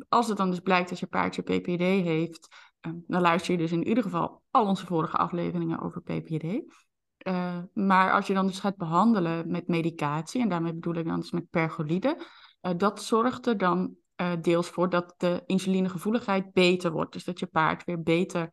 Als 0.08 0.28
het 0.28 0.36
dan 0.36 0.50
dus 0.50 0.60
blijkt 0.60 0.88
dat 0.88 0.98
je 0.98 1.06
paardje 1.06 1.42
PPD 1.42 1.80
heeft, 1.80 2.48
Ehm, 2.82 2.96
dan 3.06 3.20
luister 3.20 3.52
je 3.52 3.58
dus 3.58 3.72
in 3.72 3.86
ieder 3.86 4.02
geval 4.02 4.42
al 4.50 4.66
onze 4.66 4.86
vorige 4.86 5.16
afleveringen 5.16 5.80
over 5.80 6.02
PPD. 6.02 6.74
Eh, 7.16 7.58
maar 7.72 8.12
als 8.12 8.26
je 8.26 8.34
dan 8.34 8.46
dus 8.46 8.60
gaat 8.60 8.76
behandelen 8.76 9.50
met 9.50 9.68
medicatie, 9.68 10.40
en 10.40 10.48
daarmee 10.48 10.72
bedoel 10.72 10.94
ik 10.94 11.06
dan 11.06 11.20
dus 11.20 11.30
met 11.30 11.50
pergolide, 11.50 12.26
uh, 12.62 12.72
dat 12.76 13.02
zorgt 13.02 13.46
er 13.46 13.58
dan 13.58 13.94
uh, 14.16 14.32
deels 14.40 14.68
voor 14.68 14.90
dat 14.90 15.14
de 15.16 15.42
insulinegevoeligheid 15.46 16.52
beter 16.52 16.92
wordt. 16.92 17.12
Dus 17.12 17.24
dat 17.24 17.38
je 17.38 17.46
paard 17.46 17.84
weer 17.84 18.02
beter 18.02 18.50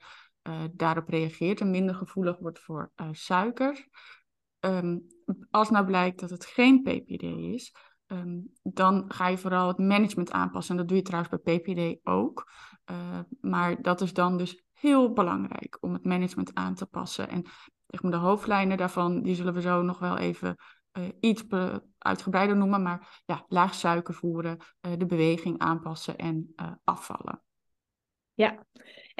daarop 0.71 1.09
reageert 1.09 1.62
en 1.62 1.69
minder 1.69 1.95
gevoelig 1.95 2.38
wordt 2.38 2.59
voor 2.59 2.91
suiker. 3.12 3.88
Um, 4.59 5.07
als 5.50 5.69
nou 5.69 5.86
blijkt 5.86 6.19
dat 6.19 6.29
het 6.29 6.45
geen 6.45 6.81
PPD 6.81 7.24
is, 7.24 7.75
um, 8.11 8.51
dan 8.63 9.05
ga 9.07 9.27
je 9.27 9.37
vooral 9.37 9.67
het 9.67 9.77
management 9.77 10.31
aanpassen. 10.31 10.71
En 10.71 10.77
dat 10.77 10.87
doe 10.87 10.97
je 10.97 11.03
trouwens 11.03 11.41
bij 11.41 11.57
PPD 11.57 12.07
ook. 12.07 12.51
Uh, 12.91 13.19
maar 13.41 13.81
dat 13.81 14.01
is 14.01 14.13
dan 14.13 14.37
dus 14.37 14.63
heel 14.73 15.13
belangrijk 15.13 15.77
om 15.79 15.93
het 15.93 16.05
management 16.05 16.53
aan 16.53 16.75
te 16.75 16.85
passen. 16.85 17.29
En 17.29 17.45
zeg 17.87 18.01
de 18.01 18.17
hoofdlijnen 18.17 18.77
daarvan, 18.77 19.21
die 19.21 19.35
zullen 19.35 19.53
we 19.53 19.61
zo 19.61 19.81
nog 19.81 19.99
wel 19.99 20.17
even 20.17 20.55
uh, 20.97 21.07
iets 21.19 21.45
uitgebreider 21.97 22.57
noemen. 22.57 22.81
Maar 22.81 23.21
ja, 23.25 23.45
laag 23.47 23.73
suiker 23.73 24.13
voeren, 24.13 24.57
uh, 24.81 24.91
de 24.97 25.05
beweging 25.05 25.59
aanpassen 25.59 26.17
en 26.17 26.53
afvallen. 26.83 27.43
Ja, 28.33 28.65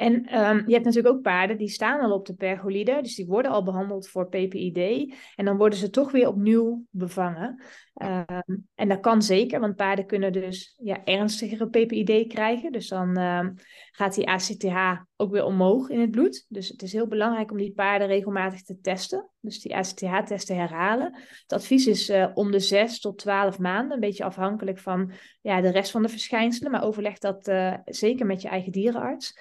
en 0.00 0.14
um, 0.14 0.62
je 0.66 0.72
hebt 0.72 0.84
natuurlijk 0.84 1.14
ook 1.14 1.22
paarden 1.22 1.56
die 1.56 1.68
staan 1.68 2.00
al 2.00 2.12
op 2.12 2.26
de 2.26 2.34
pergolide, 2.34 2.98
dus 3.02 3.14
die 3.14 3.26
worden 3.26 3.50
al 3.50 3.62
behandeld 3.62 4.08
voor 4.08 4.28
PPID. 4.28 5.14
En 5.34 5.44
dan 5.44 5.56
worden 5.56 5.78
ze 5.78 5.90
toch 5.90 6.10
weer 6.10 6.28
opnieuw 6.28 6.84
bevangen. 6.90 7.62
Um, 8.02 8.68
en 8.74 8.88
dat 8.88 9.00
kan 9.00 9.22
zeker, 9.22 9.60
want 9.60 9.76
paarden 9.76 10.06
kunnen 10.06 10.32
dus 10.32 10.76
ja, 10.82 11.04
ernstigere 11.04 11.68
PPID 11.68 12.26
krijgen. 12.26 12.72
Dus 12.72 12.88
dan 12.88 13.18
um, 13.18 13.54
gaat 13.90 14.14
die 14.14 14.28
ACTH 14.28 15.04
ook 15.16 15.30
weer 15.30 15.44
omhoog 15.44 15.88
in 15.88 16.00
het 16.00 16.10
bloed. 16.10 16.46
Dus 16.48 16.68
het 16.68 16.82
is 16.82 16.92
heel 16.92 17.06
belangrijk 17.06 17.50
om 17.50 17.56
die 17.56 17.72
paarden 17.72 18.08
regelmatig 18.08 18.62
te 18.62 18.80
testen. 18.80 19.30
Dus 19.40 19.60
die 19.60 19.76
ACTH-testen 19.76 20.56
herhalen. 20.56 21.14
Het 21.42 21.52
advies 21.52 21.86
is 21.86 22.10
uh, 22.10 22.30
om 22.34 22.50
de 22.50 22.60
6 22.60 23.00
tot 23.00 23.18
12 23.18 23.58
maanden, 23.58 23.92
een 23.92 24.00
beetje 24.00 24.24
afhankelijk 24.24 24.78
van 24.78 25.12
ja, 25.40 25.60
de 25.60 25.70
rest 25.70 25.90
van 25.90 26.02
de 26.02 26.08
verschijnselen. 26.08 26.70
Maar 26.70 26.84
overleg 26.84 27.18
dat 27.18 27.48
uh, 27.48 27.74
zeker 27.84 28.26
met 28.26 28.42
je 28.42 28.48
eigen 28.48 28.72
dierenarts. 28.72 29.38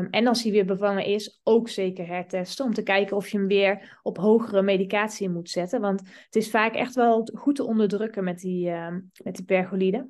Um, 0.00 0.08
en 0.10 0.26
als 0.26 0.42
hij 0.42 0.52
weer 0.52 0.64
bevangen 0.64 1.04
is, 1.04 1.40
ook 1.42 1.68
zeker 1.68 2.06
hertesten. 2.06 2.64
Om 2.64 2.74
te 2.74 2.82
kijken 2.82 3.16
of 3.16 3.28
je 3.28 3.38
hem 3.38 3.46
weer 3.46 3.98
op 4.02 4.16
hogere 4.16 4.62
medicatie 4.62 5.28
moet 5.28 5.50
zetten. 5.50 5.80
Want 5.80 6.00
het 6.24 6.36
is 6.36 6.50
vaak 6.50 6.74
echt 6.74 6.94
wel 6.94 7.28
goed 7.34 7.56
te 7.56 7.64
onderdrukken 7.64 8.24
met 8.24 8.38
die, 8.38 8.68
uh, 8.68 8.96
met 9.24 9.36
die 9.36 9.44
pergolide. 9.44 9.96
Ja. 9.96 10.08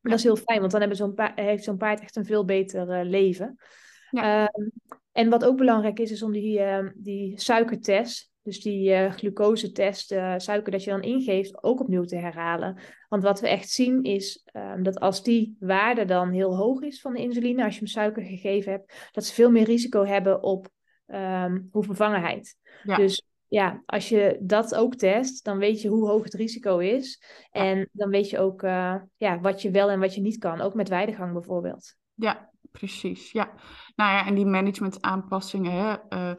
Dat 0.00 0.18
is 0.18 0.22
heel 0.22 0.36
fijn, 0.36 0.60
want 0.60 0.70
dan 0.70 0.80
hebben 0.80 0.98
zo'n 0.98 1.14
heeft 1.34 1.64
zo'n 1.64 1.76
paard 1.76 2.00
echt 2.00 2.16
een 2.16 2.24
veel 2.24 2.44
beter 2.44 3.00
uh, 3.00 3.10
leven. 3.10 3.56
Ja. 4.10 4.42
Uh, 4.42 4.64
en 5.12 5.30
wat 5.30 5.44
ook 5.44 5.56
belangrijk 5.56 5.98
is, 5.98 6.10
is 6.10 6.22
om 6.22 6.32
die, 6.32 6.58
uh, 6.58 6.88
die 6.94 7.40
suikertest, 7.40 8.31
dus 8.42 8.60
die 8.60 8.90
uh, 8.90 9.12
glucosetest, 9.12 10.12
uh, 10.12 10.34
suiker 10.36 10.72
dat 10.72 10.84
je 10.84 10.90
dan 10.90 11.02
ingeeft, 11.02 11.62
ook 11.62 11.80
opnieuw 11.80 12.04
te 12.04 12.16
herhalen. 12.16 12.78
Want 13.08 13.22
wat 13.22 13.40
we 13.40 13.48
echt 13.48 13.68
zien 13.68 14.02
is 14.02 14.46
um, 14.52 14.82
dat 14.82 15.00
als 15.00 15.22
die 15.22 15.56
waarde 15.58 16.04
dan 16.04 16.30
heel 16.30 16.56
hoog 16.56 16.80
is 16.80 17.00
van 17.00 17.12
de 17.12 17.20
insuline, 17.20 17.64
als 17.64 17.74
je 17.74 17.80
hem 17.80 17.88
suiker 17.88 18.22
gegeven 18.22 18.72
hebt, 18.72 19.08
dat 19.12 19.24
ze 19.24 19.34
veel 19.34 19.50
meer 19.50 19.64
risico 19.64 20.04
hebben 20.04 20.42
op 20.42 20.68
um, 21.06 21.68
hoefbevangenheid. 21.70 22.56
Ja. 22.82 22.96
Dus 22.96 23.26
ja, 23.48 23.82
als 23.86 24.08
je 24.08 24.38
dat 24.40 24.74
ook 24.74 24.94
test, 24.94 25.44
dan 25.44 25.58
weet 25.58 25.82
je 25.82 25.88
hoe 25.88 26.08
hoog 26.08 26.24
het 26.24 26.34
risico 26.34 26.78
is. 26.78 27.22
En 27.50 27.88
dan 27.92 28.10
weet 28.10 28.30
je 28.30 28.38
ook 28.38 28.62
uh, 28.62 28.94
ja, 29.16 29.40
wat 29.40 29.62
je 29.62 29.70
wel 29.70 29.90
en 29.90 30.00
wat 30.00 30.14
je 30.14 30.20
niet 30.20 30.38
kan, 30.38 30.60
ook 30.60 30.74
met 30.74 30.88
weidegang 30.88 31.32
bijvoorbeeld. 31.32 31.94
Ja, 32.14 32.50
precies. 32.70 33.32
Ja. 33.32 33.52
Nou 33.96 34.10
ja, 34.10 34.26
en 34.26 34.34
die 34.34 34.46
management 34.46 35.02
aanpassingen, 35.02 35.72
hè, 35.72 35.96
uh, 36.08 36.34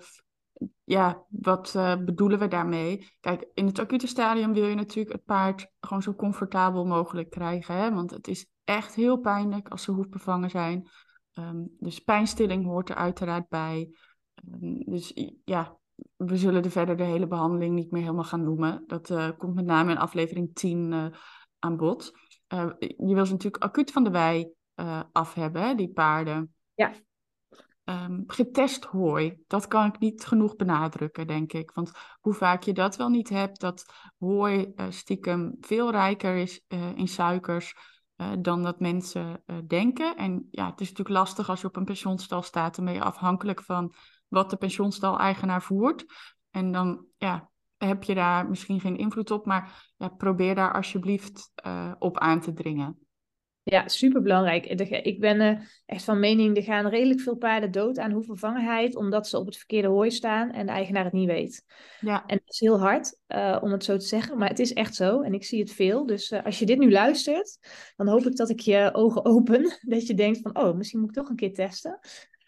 ja, 0.83 1.25
wat 1.29 1.73
uh, 1.75 1.95
bedoelen 1.97 2.39
we 2.39 2.47
daarmee? 2.47 3.07
Kijk, 3.19 3.45
in 3.53 3.65
het 3.65 3.79
acute 3.79 4.07
stadium 4.07 4.53
wil 4.53 4.65
je 4.65 4.75
natuurlijk 4.75 5.15
het 5.15 5.25
paard 5.25 5.67
gewoon 5.79 6.01
zo 6.01 6.13
comfortabel 6.13 6.85
mogelijk 6.85 7.29
krijgen. 7.29 7.75
Hè? 7.75 7.93
Want 7.93 8.11
het 8.11 8.27
is 8.27 8.45
echt 8.63 8.95
heel 8.95 9.17
pijnlijk 9.17 9.69
als 9.69 9.83
ze 9.83 9.91
hoefbevangen 9.91 10.49
zijn. 10.49 10.89
Um, 11.33 11.75
dus 11.79 11.99
pijnstilling 11.99 12.65
hoort 12.65 12.89
er 12.89 12.95
uiteraard 12.95 13.47
bij. 13.49 13.89
Um, 14.61 14.83
dus 14.85 15.13
ja, 15.45 15.77
we 16.15 16.37
zullen 16.37 16.63
er 16.63 16.71
verder 16.71 16.97
de 16.97 17.03
hele 17.03 17.27
behandeling 17.27 17.75
niet 17.75 17.91
meer 17.91 18.01
helemaal 18.01 18.23
gaan 18.23 18.43
noemen. 18.43 18.83
Dat 18.87 19.09
uh, 19.09 19.29
komt 19.37 19.55
met 19.55 19.65
name 19.65 19.91
in 19.91 19.97
aflevering 19.97 20.55
10 20.55 20.91
uh, 20.91 21.05
aan 21.59 21.77
bod. 21.77 22.11
Je 22.77 23.13
wil 23.13 23.25
ze 23.25 23.31
natuurlijk 23.31 23.63
acuut 23.63 23.91
van 23.91 24.03
de 24.03 24.09
wei 24.09 24.53
af 25.11 25.33
hebben, 25.33 25.61
hè, 25.61 25.75
die 25.75 25.91
paarden. 25.91 26.53
Ja. 26.73 26.93
Um, 27.85 28.23
getest 28.27 28.83
hooi, 28.83 29.43
dat 29.47 29.67
kan 29.67 29.85
ik 29.85 29.99
niet 29.99 30.25
genoeg 30.25 30.55
benadrukken, 30.55 31.27
denk 31.27 31.53
ik. 31.53 31.71
Want 31.71 31.91
hoe 32.19 32.33
vaak 32.33 32.63
je 32.63 32.73
dat 32.73 32.95
wel 32.95 33.09
niet 33.09 33.29
hebt, 33.29 33.59
dat 33.59 33.85
hooi 34.17 34.71
uh, 34.75 34.85
stiekem 34.89 35.57
veel 35.59 35.91
rijker 35.91 36.35
is 36.35 36.65
uh, 36.67 36.95
in 36.95 37.07
suikers 37.07 37.75
uh, 38.17 38.31
dan 38.39 38.63
dat 38.63 38.79
mensen 38.79 39.43
denken. 39.67 40.17
En 40.17 40.47
ja, 40.51 40.69
het 40.69 40.81
is 40.81 40.89
natuurlijk 40.89 41.17
lastig 41.17 41.49
als 41.49 41.61
je 41.61 41.67
op 41.67 41.75
een 41.75 41.85
pensioenstal 41.85 42.41
staat, 42.41 42.75
dan 42.75 42.85
ben 42.85 42.93
je 42.93 43.03
afhankelijk 43.03 43.61
van 43.61 43.93
wat 44.27 44.49
de 44.49 44.57
pensioenstal-eigenaar 44.57 45.63
voert. 45.63 46.05
En 46.49 46.71
dan 46.71 47.05
ja, 47.17 47.49
heb 47.77 48.03
je 48.03 48.15
daar 48.15 48.49
misschien 48.49 48.79
geen 48.79 48.97
invloed 48.97 49.31
op, 49.31 49.45
maar 49.45 49.93
ja, 49.97 50.07
probeer 50.07 50.55
daar 50.55 50.73
alsjeblieft 50.73 51.51
op 51.99 52.17
aan 52.17 52.39
te 52.39 52.53
dringen. 52.53 53.02
Ja, 53.65 53.87
superbelangrijk. 53.87 54.65
Ik 55.05 55.19
ben 55.19 55.41
uh, 55.41 55.59
echt 55.85 56.03
van 56.03 56.19
mening, 56.19 56.57
er 56.57 56.63
gaan 56.63 56.87
redelijk 56.87 57.19
veel 57.19 57.35
paarden 57.35 57.71
dood 57.71 57.99
aan 57.99 58.11
hoevervangenheid, 58.11 58.95
omdat 58.95 59.27
ze 59.27 59.37
op 59.37 59.45
het 59.45 59.57
verkeerde 59.57 59.87
hooi 59.87 60.11
staan 60.11 60.51
en 60.51 60.65
de 60.65 60.71
eigenaar 60.71 61.03
het 61.03 61.13
niet 61.13 61.27
weet. 61.27 61.65
Ja. 61.99 62.25
En 62.25 62.37
dat 62.37 62.53
is 62.53 62.59
heel 62.59 62.79
hard, 62.79 63.19
uh, 63.27 63.57
om 63.61 63.71
het 63.71 63.83
zo 63.83 63.97
te 63.97 64.05
zeggen, 64.05 64.37
maar 64.37 64.49
het 64.49 64.59
is 64.59 64.73
echt 64.73 64.95
zo 64.95 65.21
en 65.21 65.33
ik 65.33 65.43
zie 65.43 65.59
het 65.59 65.71
veel. 65.71 66.05
Dus 66.05 66.31
uh, 66.31 66.45
als 66.45 66.59
je 66.59 66.65
dit 66.65 66.77
nu 66.77 66.91
luistert, 66.91 67.57
dan 67.95 68.07
hoop 68.07 68.25
ik 68.25 68.35
dat 68.35 68.49
ik 68.49 68.59
je 68.59 68.89
ogen 68.93 69.25
open, 69.35 69.79
dat 69.81 70.07
je 70.07 70.13
denkt 70.13 70.39
van, 70.41 70.57
oh, 70.57 70.75
misschien 70.75 70.99
moet 70.99 71.09
ik 71.09 71.15
toch 71.15 71.29
een 71.29 71.35
keer 71.35 71.53
testen. 71.53 71.99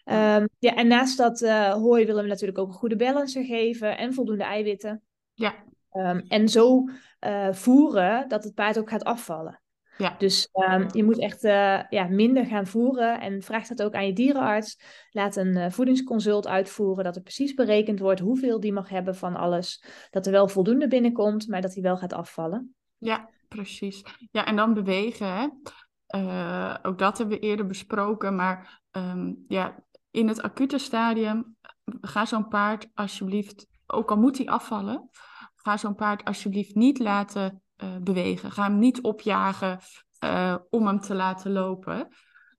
Um, 0.04 0.48
ja, 0.58 0.74
en 0.74 0.86
naast 0.86 1.16
dat 1.16 1.40
hooi 1.72 2.06
willen 2.06 2.22
we 2.22 2.28
natuurlijk 2.28 2.58
ook 2.58 2.68
een 2.68 2.74
goede 2.74 2.96
balancer 2.96 3.44
geven 3.44 3.98
en 3.98 4.14
voldoende 4.14 4.44
eiwitten. 4.44 5.02
Ja. 5.34 5.54
Um, 5.92 6.24
en 6.28 6.48
zo 6.48 6.84
voeren 7.50 8.28
dat 8.28 8.44
het 8.44 8.54
paard 8.54 8.78
ook 8.78 8.90
gaat 8.90 9.04
afvallen. 9.04 9.60
Ja. 9.98 10.14
Dus 10.18 10.48
um, 10.52 10.86
je 10.92 11.04
moet 11.04 11.18
echt 11.18 11.44
uh, 11.44 11.80
ja, 11.88 12.06
minder 12.08 12.46
gaan 12.46 12.66
voeren 12.66 13.20
en 13.20 13.42
vraag 13.42 13.66
dat 13.66 13.82
ook 13.82 13.94
aan 13.94 14.06
je 14.06 14.12
dierenarts. 14.12 14.80
Laat 15.10 15.36
een 15.36 15.56
uh, 15.56 15.70
voedingsconsult 15.70 16.46
uitvoeren, 16.46 17.04
dat 17.04 17.16
er 17.16 17.22
precies 17.22 17.54
berekend 17.54 17.98
wordt 17.98 18.20
hoeveel 18.20 18.60
die 18.60 18.72
mag 18.72 18.88
hebben 18.88 19.16
van 19.16 19.36
alles. 19.36 19.84
Dat 20.10 20.26
er 20.26 20.32
wel 20.32 20.48
voldoende 20.48 20.88
binnenkomt, 20.88 21.48
maar 21.48 21.60
dat 21.60 21.74
hij 21.74 21.82
wel 21.82 21.96
gaat 21.96 22.12
afvallen. 22.12 22.74
Ja, 22.98 23.30
precies. 23.48 24.02
Ja, 24.30 24.46
en 24.46 24.56
dan 24.56 24.74
bewegen. 24.74 25.34
Hè? 25.34 25.46
ook 26.82 26.98
dat 26.98 27.18
hebben 27.18 27.38
we 27.38 27.46
eerder 27.46 27.66
besproken. 27.66 28.34
Maar 28.34 28.82
ehm, 28.90 29.32
ja, 29.48 29.84
in 30.10 30.28
het 30.28 30.42
acute 30.42 30.78
stadium, 30.78 31.56
ga 32.00 32.24
zo'n 32.24 32.48
paard 32.48 32.88
alsjeblieft, 32.94 33.66
ook 33.86 34.10
al 34.10 34.16
moet 34.16 34.36
hij 34.36 34.46
afvallen, 34.46 35.10
ga 35.54 35.76
zo'n 35.76 35.94
paard 35.94 36.24
alsjeblieft 36.24 36.74
niet 36.74 36.98
laten 36.98 37.62
bewegen. 38.02 38.52
Ga 38.52 38.62
hem 38.62 38.78
niet 38.78 39.02
opjagen 39.02 39.78
om 40.70 40.86
hem 40.86 41.00
te 41.00 41.14
laten 41.14 41.52
lopen. 41.52 42.08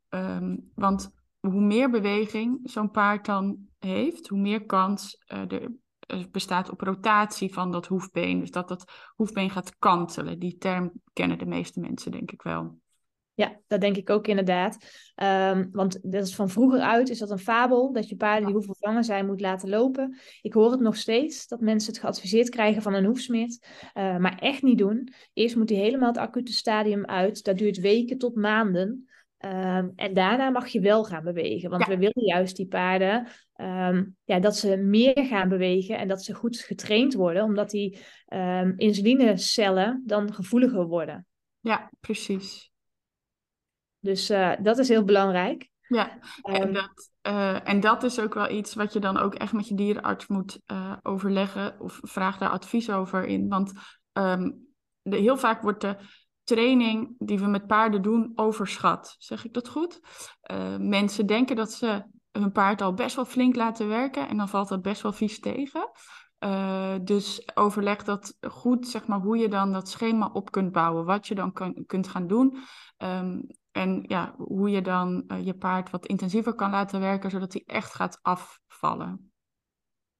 Ehm, 0.09 0.55
want 0.75 1.11
hoe 1.39 1.61
meer 1.61 1.89
beweging 1.89 2.59
zo'n 2.63 2.91
paard 2.91 3.25
dan 3.25 3.57
heeft, 3.79 4.27
hoe 4.27 4.39
meer 4.39 4.65
kans 4.65 5.23
uh, 5.33 5.51
er 5.51 5.71
bestaat 6.31 6.69
op 6.69 6.81
rotatie 6.81 7.53
van 7.53 7.71
dat 7.71 7.87
hoefbeen. 7.87 8.39
Dus 8.39 8.51
dat 8.51 8.67
dat 8.67 8.91
hoefbeen 9.15 9.49
gaat 9.49 9.77
kantelen. 9.77 10.39
Die 10.39 10.57
term 10.57 10.91
kennen 11.13 11.37
de 11.37 11.45
meeste 11.45 11.79
mensen, 11.79 12.11
denk 12.11 12.31
ik 12.31 12.41
wel. 12.41 12.79
Ja, 13.37 13.59
dat 13.67 13.81
denk 13.81 13.97
ik 13.97 14.09
ook 14.09 14.27
inderdaad. 14.27 14.77
Um, 15.53 15.69
want 15.71 16.11
dat 16.11 16.23
is 16.23 16.35
van 16.35 16.49
vroeger 16.49 16.79
uit, 16.79 17.09
is 17.09 17.19
dat 17.19 17.31
een 17.31 17.39
fabel, 17.39 17.93
dat 17.93 18.09
je 18.09 18.15
paarden 18.15 18.45
die 18.45 18.55
hoefvervangen 18.55 19.03
zijn 19.03 19.25
moet 19.25 19.41
laten 19.41 19.69
lopen. 19.69 20.17
Ik 20.41 20.53
hoor 20.53 20.71
het 20.71 20.79
nog 20.79 20.95
steeds, 20.95 21.47
dat 21.47 21.59
mensen 21.59 21.91
het 21.91 22.01
geadviseerd 22.01 22.49
krijgen 22.49 22.81
van 22.81 22.93
een 22.93 23.05
hoefsmid. 23.05 23.67
Uh, 23.93 24.17
maar 24.17 24.37
echt 24.39 24.61
niet 24.61 24.77
doen. 24.77 25.13
Eerst 25.33 25.55
moet 25.55 25.69
hij 25.69 25.79
helemaal 25.79 26.07
het 26.07 26.17
acute 26.17 26.53
stadium 26.53 27.05
uit. 27.05 27.43
Dat 27.43 27.57
duurt 27.57 27.79
weken 27.79 28.17
tot 28.17 28.35
maanden. 28.35 29.07
Um, 29.45 29.91
en 29.95 30.13
daarna 30.13 30.49
mag 30.49 30.67
je 30.67 30.79
wel 30.79 31.03
gaan 31.03 31.23
bewegen. 31.23 31.69
Want 31.69 31.85
we 31.85 31.97
willen 31.97 32.25
juist 32.25 32.55
die 32.55 32.67
paarden 32.67 33.27
um, 33.55 34.15
ja, 34.23 34.39
dat 34.39 34.57
ze 34.57 34.77
meer 34.77 35.25
gaan 35.25 35.49
bewegen 35.49 35.97
en 35.97 36.07
dat 36.07 36.23
ze 36.23 36.33
goed 36.33 36.57
getraind 36.57 37.13
worden, 37.13 37.43
omdat 37.43 37.69
die 37.69 37.97
insulinecellen 38.75 40.03
dan 40.05 40.33
gevoeliger 40.33 40.85
worden. 40.85 41.25
Ja, 41.59 41.91
precies. 41.99 42.71
Dus 43.99 44.29
uh, 44.29 44.51
dat 44.59 44.77
is 44.77 44.87
heel 44.87 45.03
belangrijk. 45.03 45.69
Ja, 45.87 46.19
en, 46.41 46.73
dat, 46.73 47.11
uh, 47.27 47.67
en 47.69 47.79
dat 47.79 48.03
is 48.03 48.19
ook 48.19 48.33
wel 48.33 48.49
iets 48.49 48.73
wat 48.73 48.93
je 48.93 48.99
dan 48.99 49.17
ook 49.17 49.33
echt 49.33 49.53
met 49.53 49.67
je 49.67 49.75
dierenarts 49.75 50.27
moet 50.27 50.59
uh, 50.71 50.93
overleggen 51.03 51.79
of 51.79 51.99
vraag 52.01 52.37
daar 52.37 52.49
advies 52.49 52.89
over 52.89 53.25
in. 53.25 53.47
Want 53.47 53.73
de, 55.01 55.15
heel 55.15 55.37
vaak 55.37 55.61
wordt 55.61 55.81
de 55.81 55.97
training 56.43 57.15
die 57.17 57.39
we 57.39 57.45
met 57.45 57.67
paarden 57.67 58.01
doen 58.01 58.31
overschat. 58.35 59.15
Zeg 59.17 59.45
ik 59.45 59.53
dat 59.53 59.67
goed? 59.67 59.99
Mensen 60.77 61.25
denken 61.25 61.55
dat 61.55 61.71
ze 61.71 62.03
hun 62.31 62.51
paard 62.51 62.81
al 62.81 62.93
best 62.93 63.15
wel 63.15 63.25
flink 63.25 63.55
laten 63.55 63.87
werken 63.87 64.27
en 64.27 64.37
dan 64.37 64.49
valt 64.49 64.69
dat 64.69 64.81
best 64.81 65.01
wel 65.01 65.13
vies 65.13 65.39
tegen. 65.39 65.89
Uh, 66.39 66.95
dus 67.01 67.51
overleg 67.53 68.03
dat 68.03 68.37
goed, 68.49 68.87
zeg 68.87 69.07
maar, 69.07 69.19
hoe 69.19 69.37
je 69.37 69.49
dan 69.49 69.71
dat 69.71 69.89
schema 69.89 70.29
op 70.33 70.51
kunt 70.51 70.71
bouwen, 70.71 71.05
wat 71.05 71.27
je 71.27 71.35
dan 71.35 71.53
kan, 71.53 71.83
kunt 71.85 72.07
gaan 72.07 72.27
doen. 72.27 72.57
Um, 72.97 73.47
en 73.77 74.03
ja, 74.07 74.35
hoe 74.37 74.69
je 74.69 74.81
dan 74.81 75.23
uh, 75.27 75.45
je 75.45 75.53
paard 75.53 75.89
wat 75.89 76.05
intensiever 76.05 76.53
kan 76.55 76.69
laten 76.69 76.99
werken, 76.99 77.29
zodat 77.29 77.53
hij 77.53 77.63
echt 77.65 77.93
gaat 77.93 78.19
afvallen. 78.21 79.31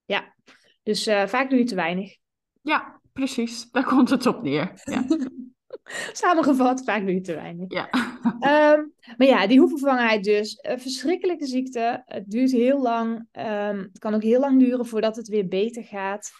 Ja, 0.06 0.36
dus 0.84 1.04
vaak 1.04 1.50
doe 1.50 1.60
je 1.60 1.66
te 1.66 1.76
weinig. 1.76 2.18
Ja, 2.62 3.02
precies. 3.14 3.72
Daar 3.72 3.86
komt 3.94 4.10
het 4.10 4.26
op 4.26 4.42
neer. 4.42 4.72
Ja. 4.84 5.06
Samengevat, 6.12 6.84
vaak 6.84 7.06
doe 7.06 7.14
je 7.14 7.22
te 7.22 7.36
weinig. 7.36 7.66
Ja. 7.72 7.90
Um, 8.74 8.94
maar 9.18 9.28
ja, 9.28 9.48
die 9.48 9.60
hoefvervangenheid 9.60 10.24
dus. 10.24 10.60
Een 10.62 10.80
verschrikkelijke 10.80 11.46
ziekte. 11.46 12.02
Het 12.06 12.30
duurt 12.30 12.52
heel 12.52 12.82
lang. 12.82 13.28
Um, 13.32 13.80
het 13.80 14.00
kan 14.00 14.14
ook 14.14 14.24
heel 14.24 14.40
lang 14.40 14.60
duren 14.60 14.86
voordat 14.86 15.16
het 15.16 15.28
weer 15.28 15.48
beter 15.48 15.84
gaat. 15.84 16.32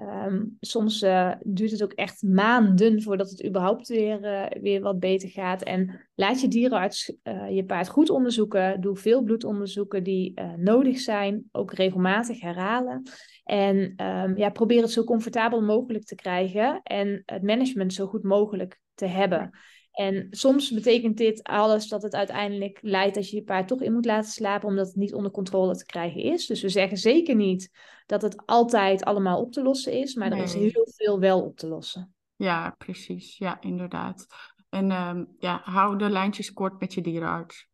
Um, 0.00 0.56
soms 0.60 1.02
uh, 1.02 1.32
duurt 1.42 1.70
het 1.70 1.82
ook 1.82 1.92
echt 1.92 2.22
maanden 2.22 3.02
voordat 3.02 3.30
het 3.30 3.46
überhaupt 3.46 3.88
weer, 3.88 4.20
uh, 4.22 4.62
weer 4.62 4.80
wat 4.80 4.98
beter 4.98 5.28
gaat. 5.28 5.62
En 5.62 6.00
laat 6.14 6.40
je 6.40 6.48
dierenarts 6.48 7.16
uh, 7.24 7.50
je 7.50 7.64
paard 7.64 7.88
goed 7.88 8.10
onderzoeken. 8.10 8.80
Doe 8.80 8.96
veel 8.96 9.22
bloedonderzoeken 9.22 10.02
die 10.02 10.40
nodig 10.56 10.98
zijn. 10.98 11.44
Ook 11.52 11.72
regelmatig 11.72 12.40
herhalen. 12.40 13.02
En 13.44 13.76
um, 13.76 14.36
ja, 14.36 14.50
probeer 14.50 14.82
het 14.82 14.90
zo 14.90 15.04
comfortabel 15.04 15.62
mogelijk 15.62 16.04
te 16.04 16.14
krijgen. 16.14 16.80
En 16.82 17.22
het 17.26 17.42
management 17.42 17.92
zo 17.92 18.06
goed 18.06 18.22
mogelijk 18.22 18.80
te 18.94 19.06
hebben. 19.06 19.50
En 19.94 20.26
soms 20.30 20.70
betekent 20.70 21.16
dit 21.16 21.42
alles 21.42 21.88
dat 21.88 22.02
het 22.02 22.14
uiteindelijk 22.14 22.78
leidt 22.82 23.14
dat 23.14 23.30
je 23.30 23.36
je 23.36 23.42
paard 23.42 23.68
toch 23.68 23.80
in 23.80 23.92
moet 23.92 24.04
laten 24.04 24.30
slapen, 24.30 24.68
omdat 24.68 24.86
het 24.86 24.96
niet 24.96 25.14
onder 25.14 25.30
controle 25.30 25.76
te 25.76 25.86
krijgen 25.86 26.22
is. 26.22 26.46
Dus 26.46 26.62
we 26.62 26.68
zeggen 26.68 26.96
zeker 26.96 27.34
niet 27.34 27.70
dat 28.06 28.22
het 28.22 28.46
altijd 28.46 29.04
allemaal 29.04 29.40
op 29.40 29.52
te 29.52 29.62
lossen 29.62 29.92
is, 29.92 30.14
maar 30.14 30.32
er 30.32 30.42
is 30.42 30.54
heel 30.54 30.88
veel 30.96 31.20
wel 31.20 31.42
op 31.42 31.56
te 31.56 31.66
lossen. 31.66 32.14
Ja, 32.36 32.74
precies. 32.78 33.38
Ja, 33.38 33.60
inderdaad. 33.60 34.26
En 34.68 34.90
um, 34.90 35.34
ja, 35.38 35.60
hou 35.64 35.98
de 35.98 36.10
lijntjes 36.10 36.52
kort 36.52 36.80
met 36.80 36.94
je 36.94 37.00
dierenarts. 37.00 37.68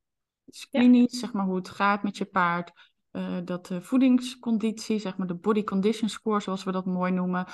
Klinisch, 0.71 1.19
zeg 1.19 1.33
maar 1.33 1.45
hoe 1.45 1.57
het 1.57 1.69
gaat 1.69 2.03
met 2.03 2.17
je 2.17 2.25
paard. 2.25 2.73
Uh, 3.13 3.39
dat 3.45 3.67
de 3.67 3.83
voedingsconditie, 3.83 4.99
zeg 4.99 5.17
maar 5.17 5.27
de 5.27 5.35
body 5.35 5.65
condition 5.65 6.09
score, 6.09 6.41
zoals 6.41 6.65
we 6.65 6.73
dat 6.73 6.87
mooi 6.87 7.13
noemen, 7.13 7.47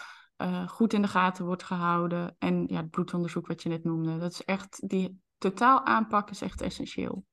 uh, 0.42 0.68
goed 0.68 0.92
in 0.92 1.02
de 1.02 1.08
gaten 1.08 1.44
wordt 1.44 1.62
gehouden. 1.62 2.36
En 2.38 2.64
ja, 2.68 2.76
het 2.76 2.90
bloedonderzoek 2.90 3.46
wat 3.46 3.62
je 3.62 3.68
net 3.68 3.84
noemde. 3.84 4.18
Dat 4.18 4.32
is 4.32 4.44
echt, 4.44 4.88
die 4.88 5.20
totaal 5.38 5.84
aanpak 5.84 6.30
is 6.30 6.40
echt 6.40 6.60
essentieel. 6.60 7.24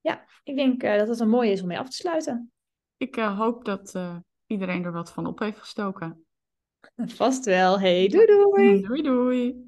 Ja, 0.00 0.24
ik 0.42 0.56
denk 0.56 0.82
uh, 0.82 0.98
dat 0.98 1.08
het 1.08 1.20
een 1.20 1.28
mooi 1.28 1.50
is 1.50 1.60
om 1.60 1.66
mee 1.66 1.78
af 1.78 1.88
te 1.88 1.96
sluiten. 1.96 2.52
Ik 2.96 3.16
uh, 3.16 3.38
hoop 3.38 3.64
dat 3.64 3.98
iedereen 4.46 4.84
er 4.84 4.92
wat 4.92 5.12
van 5.12 5.26
op 5.26 5.38
heeft 5.38 5.58
gestoken. 5.58 6.26
Vast 7.16 7.44
wel. 7.44 7.80
Hey, 7.80 8.08
doei 8.08 8.26
doei. 8.26 8.82
Doei 8.82 9.02
doei. 9.02 9.63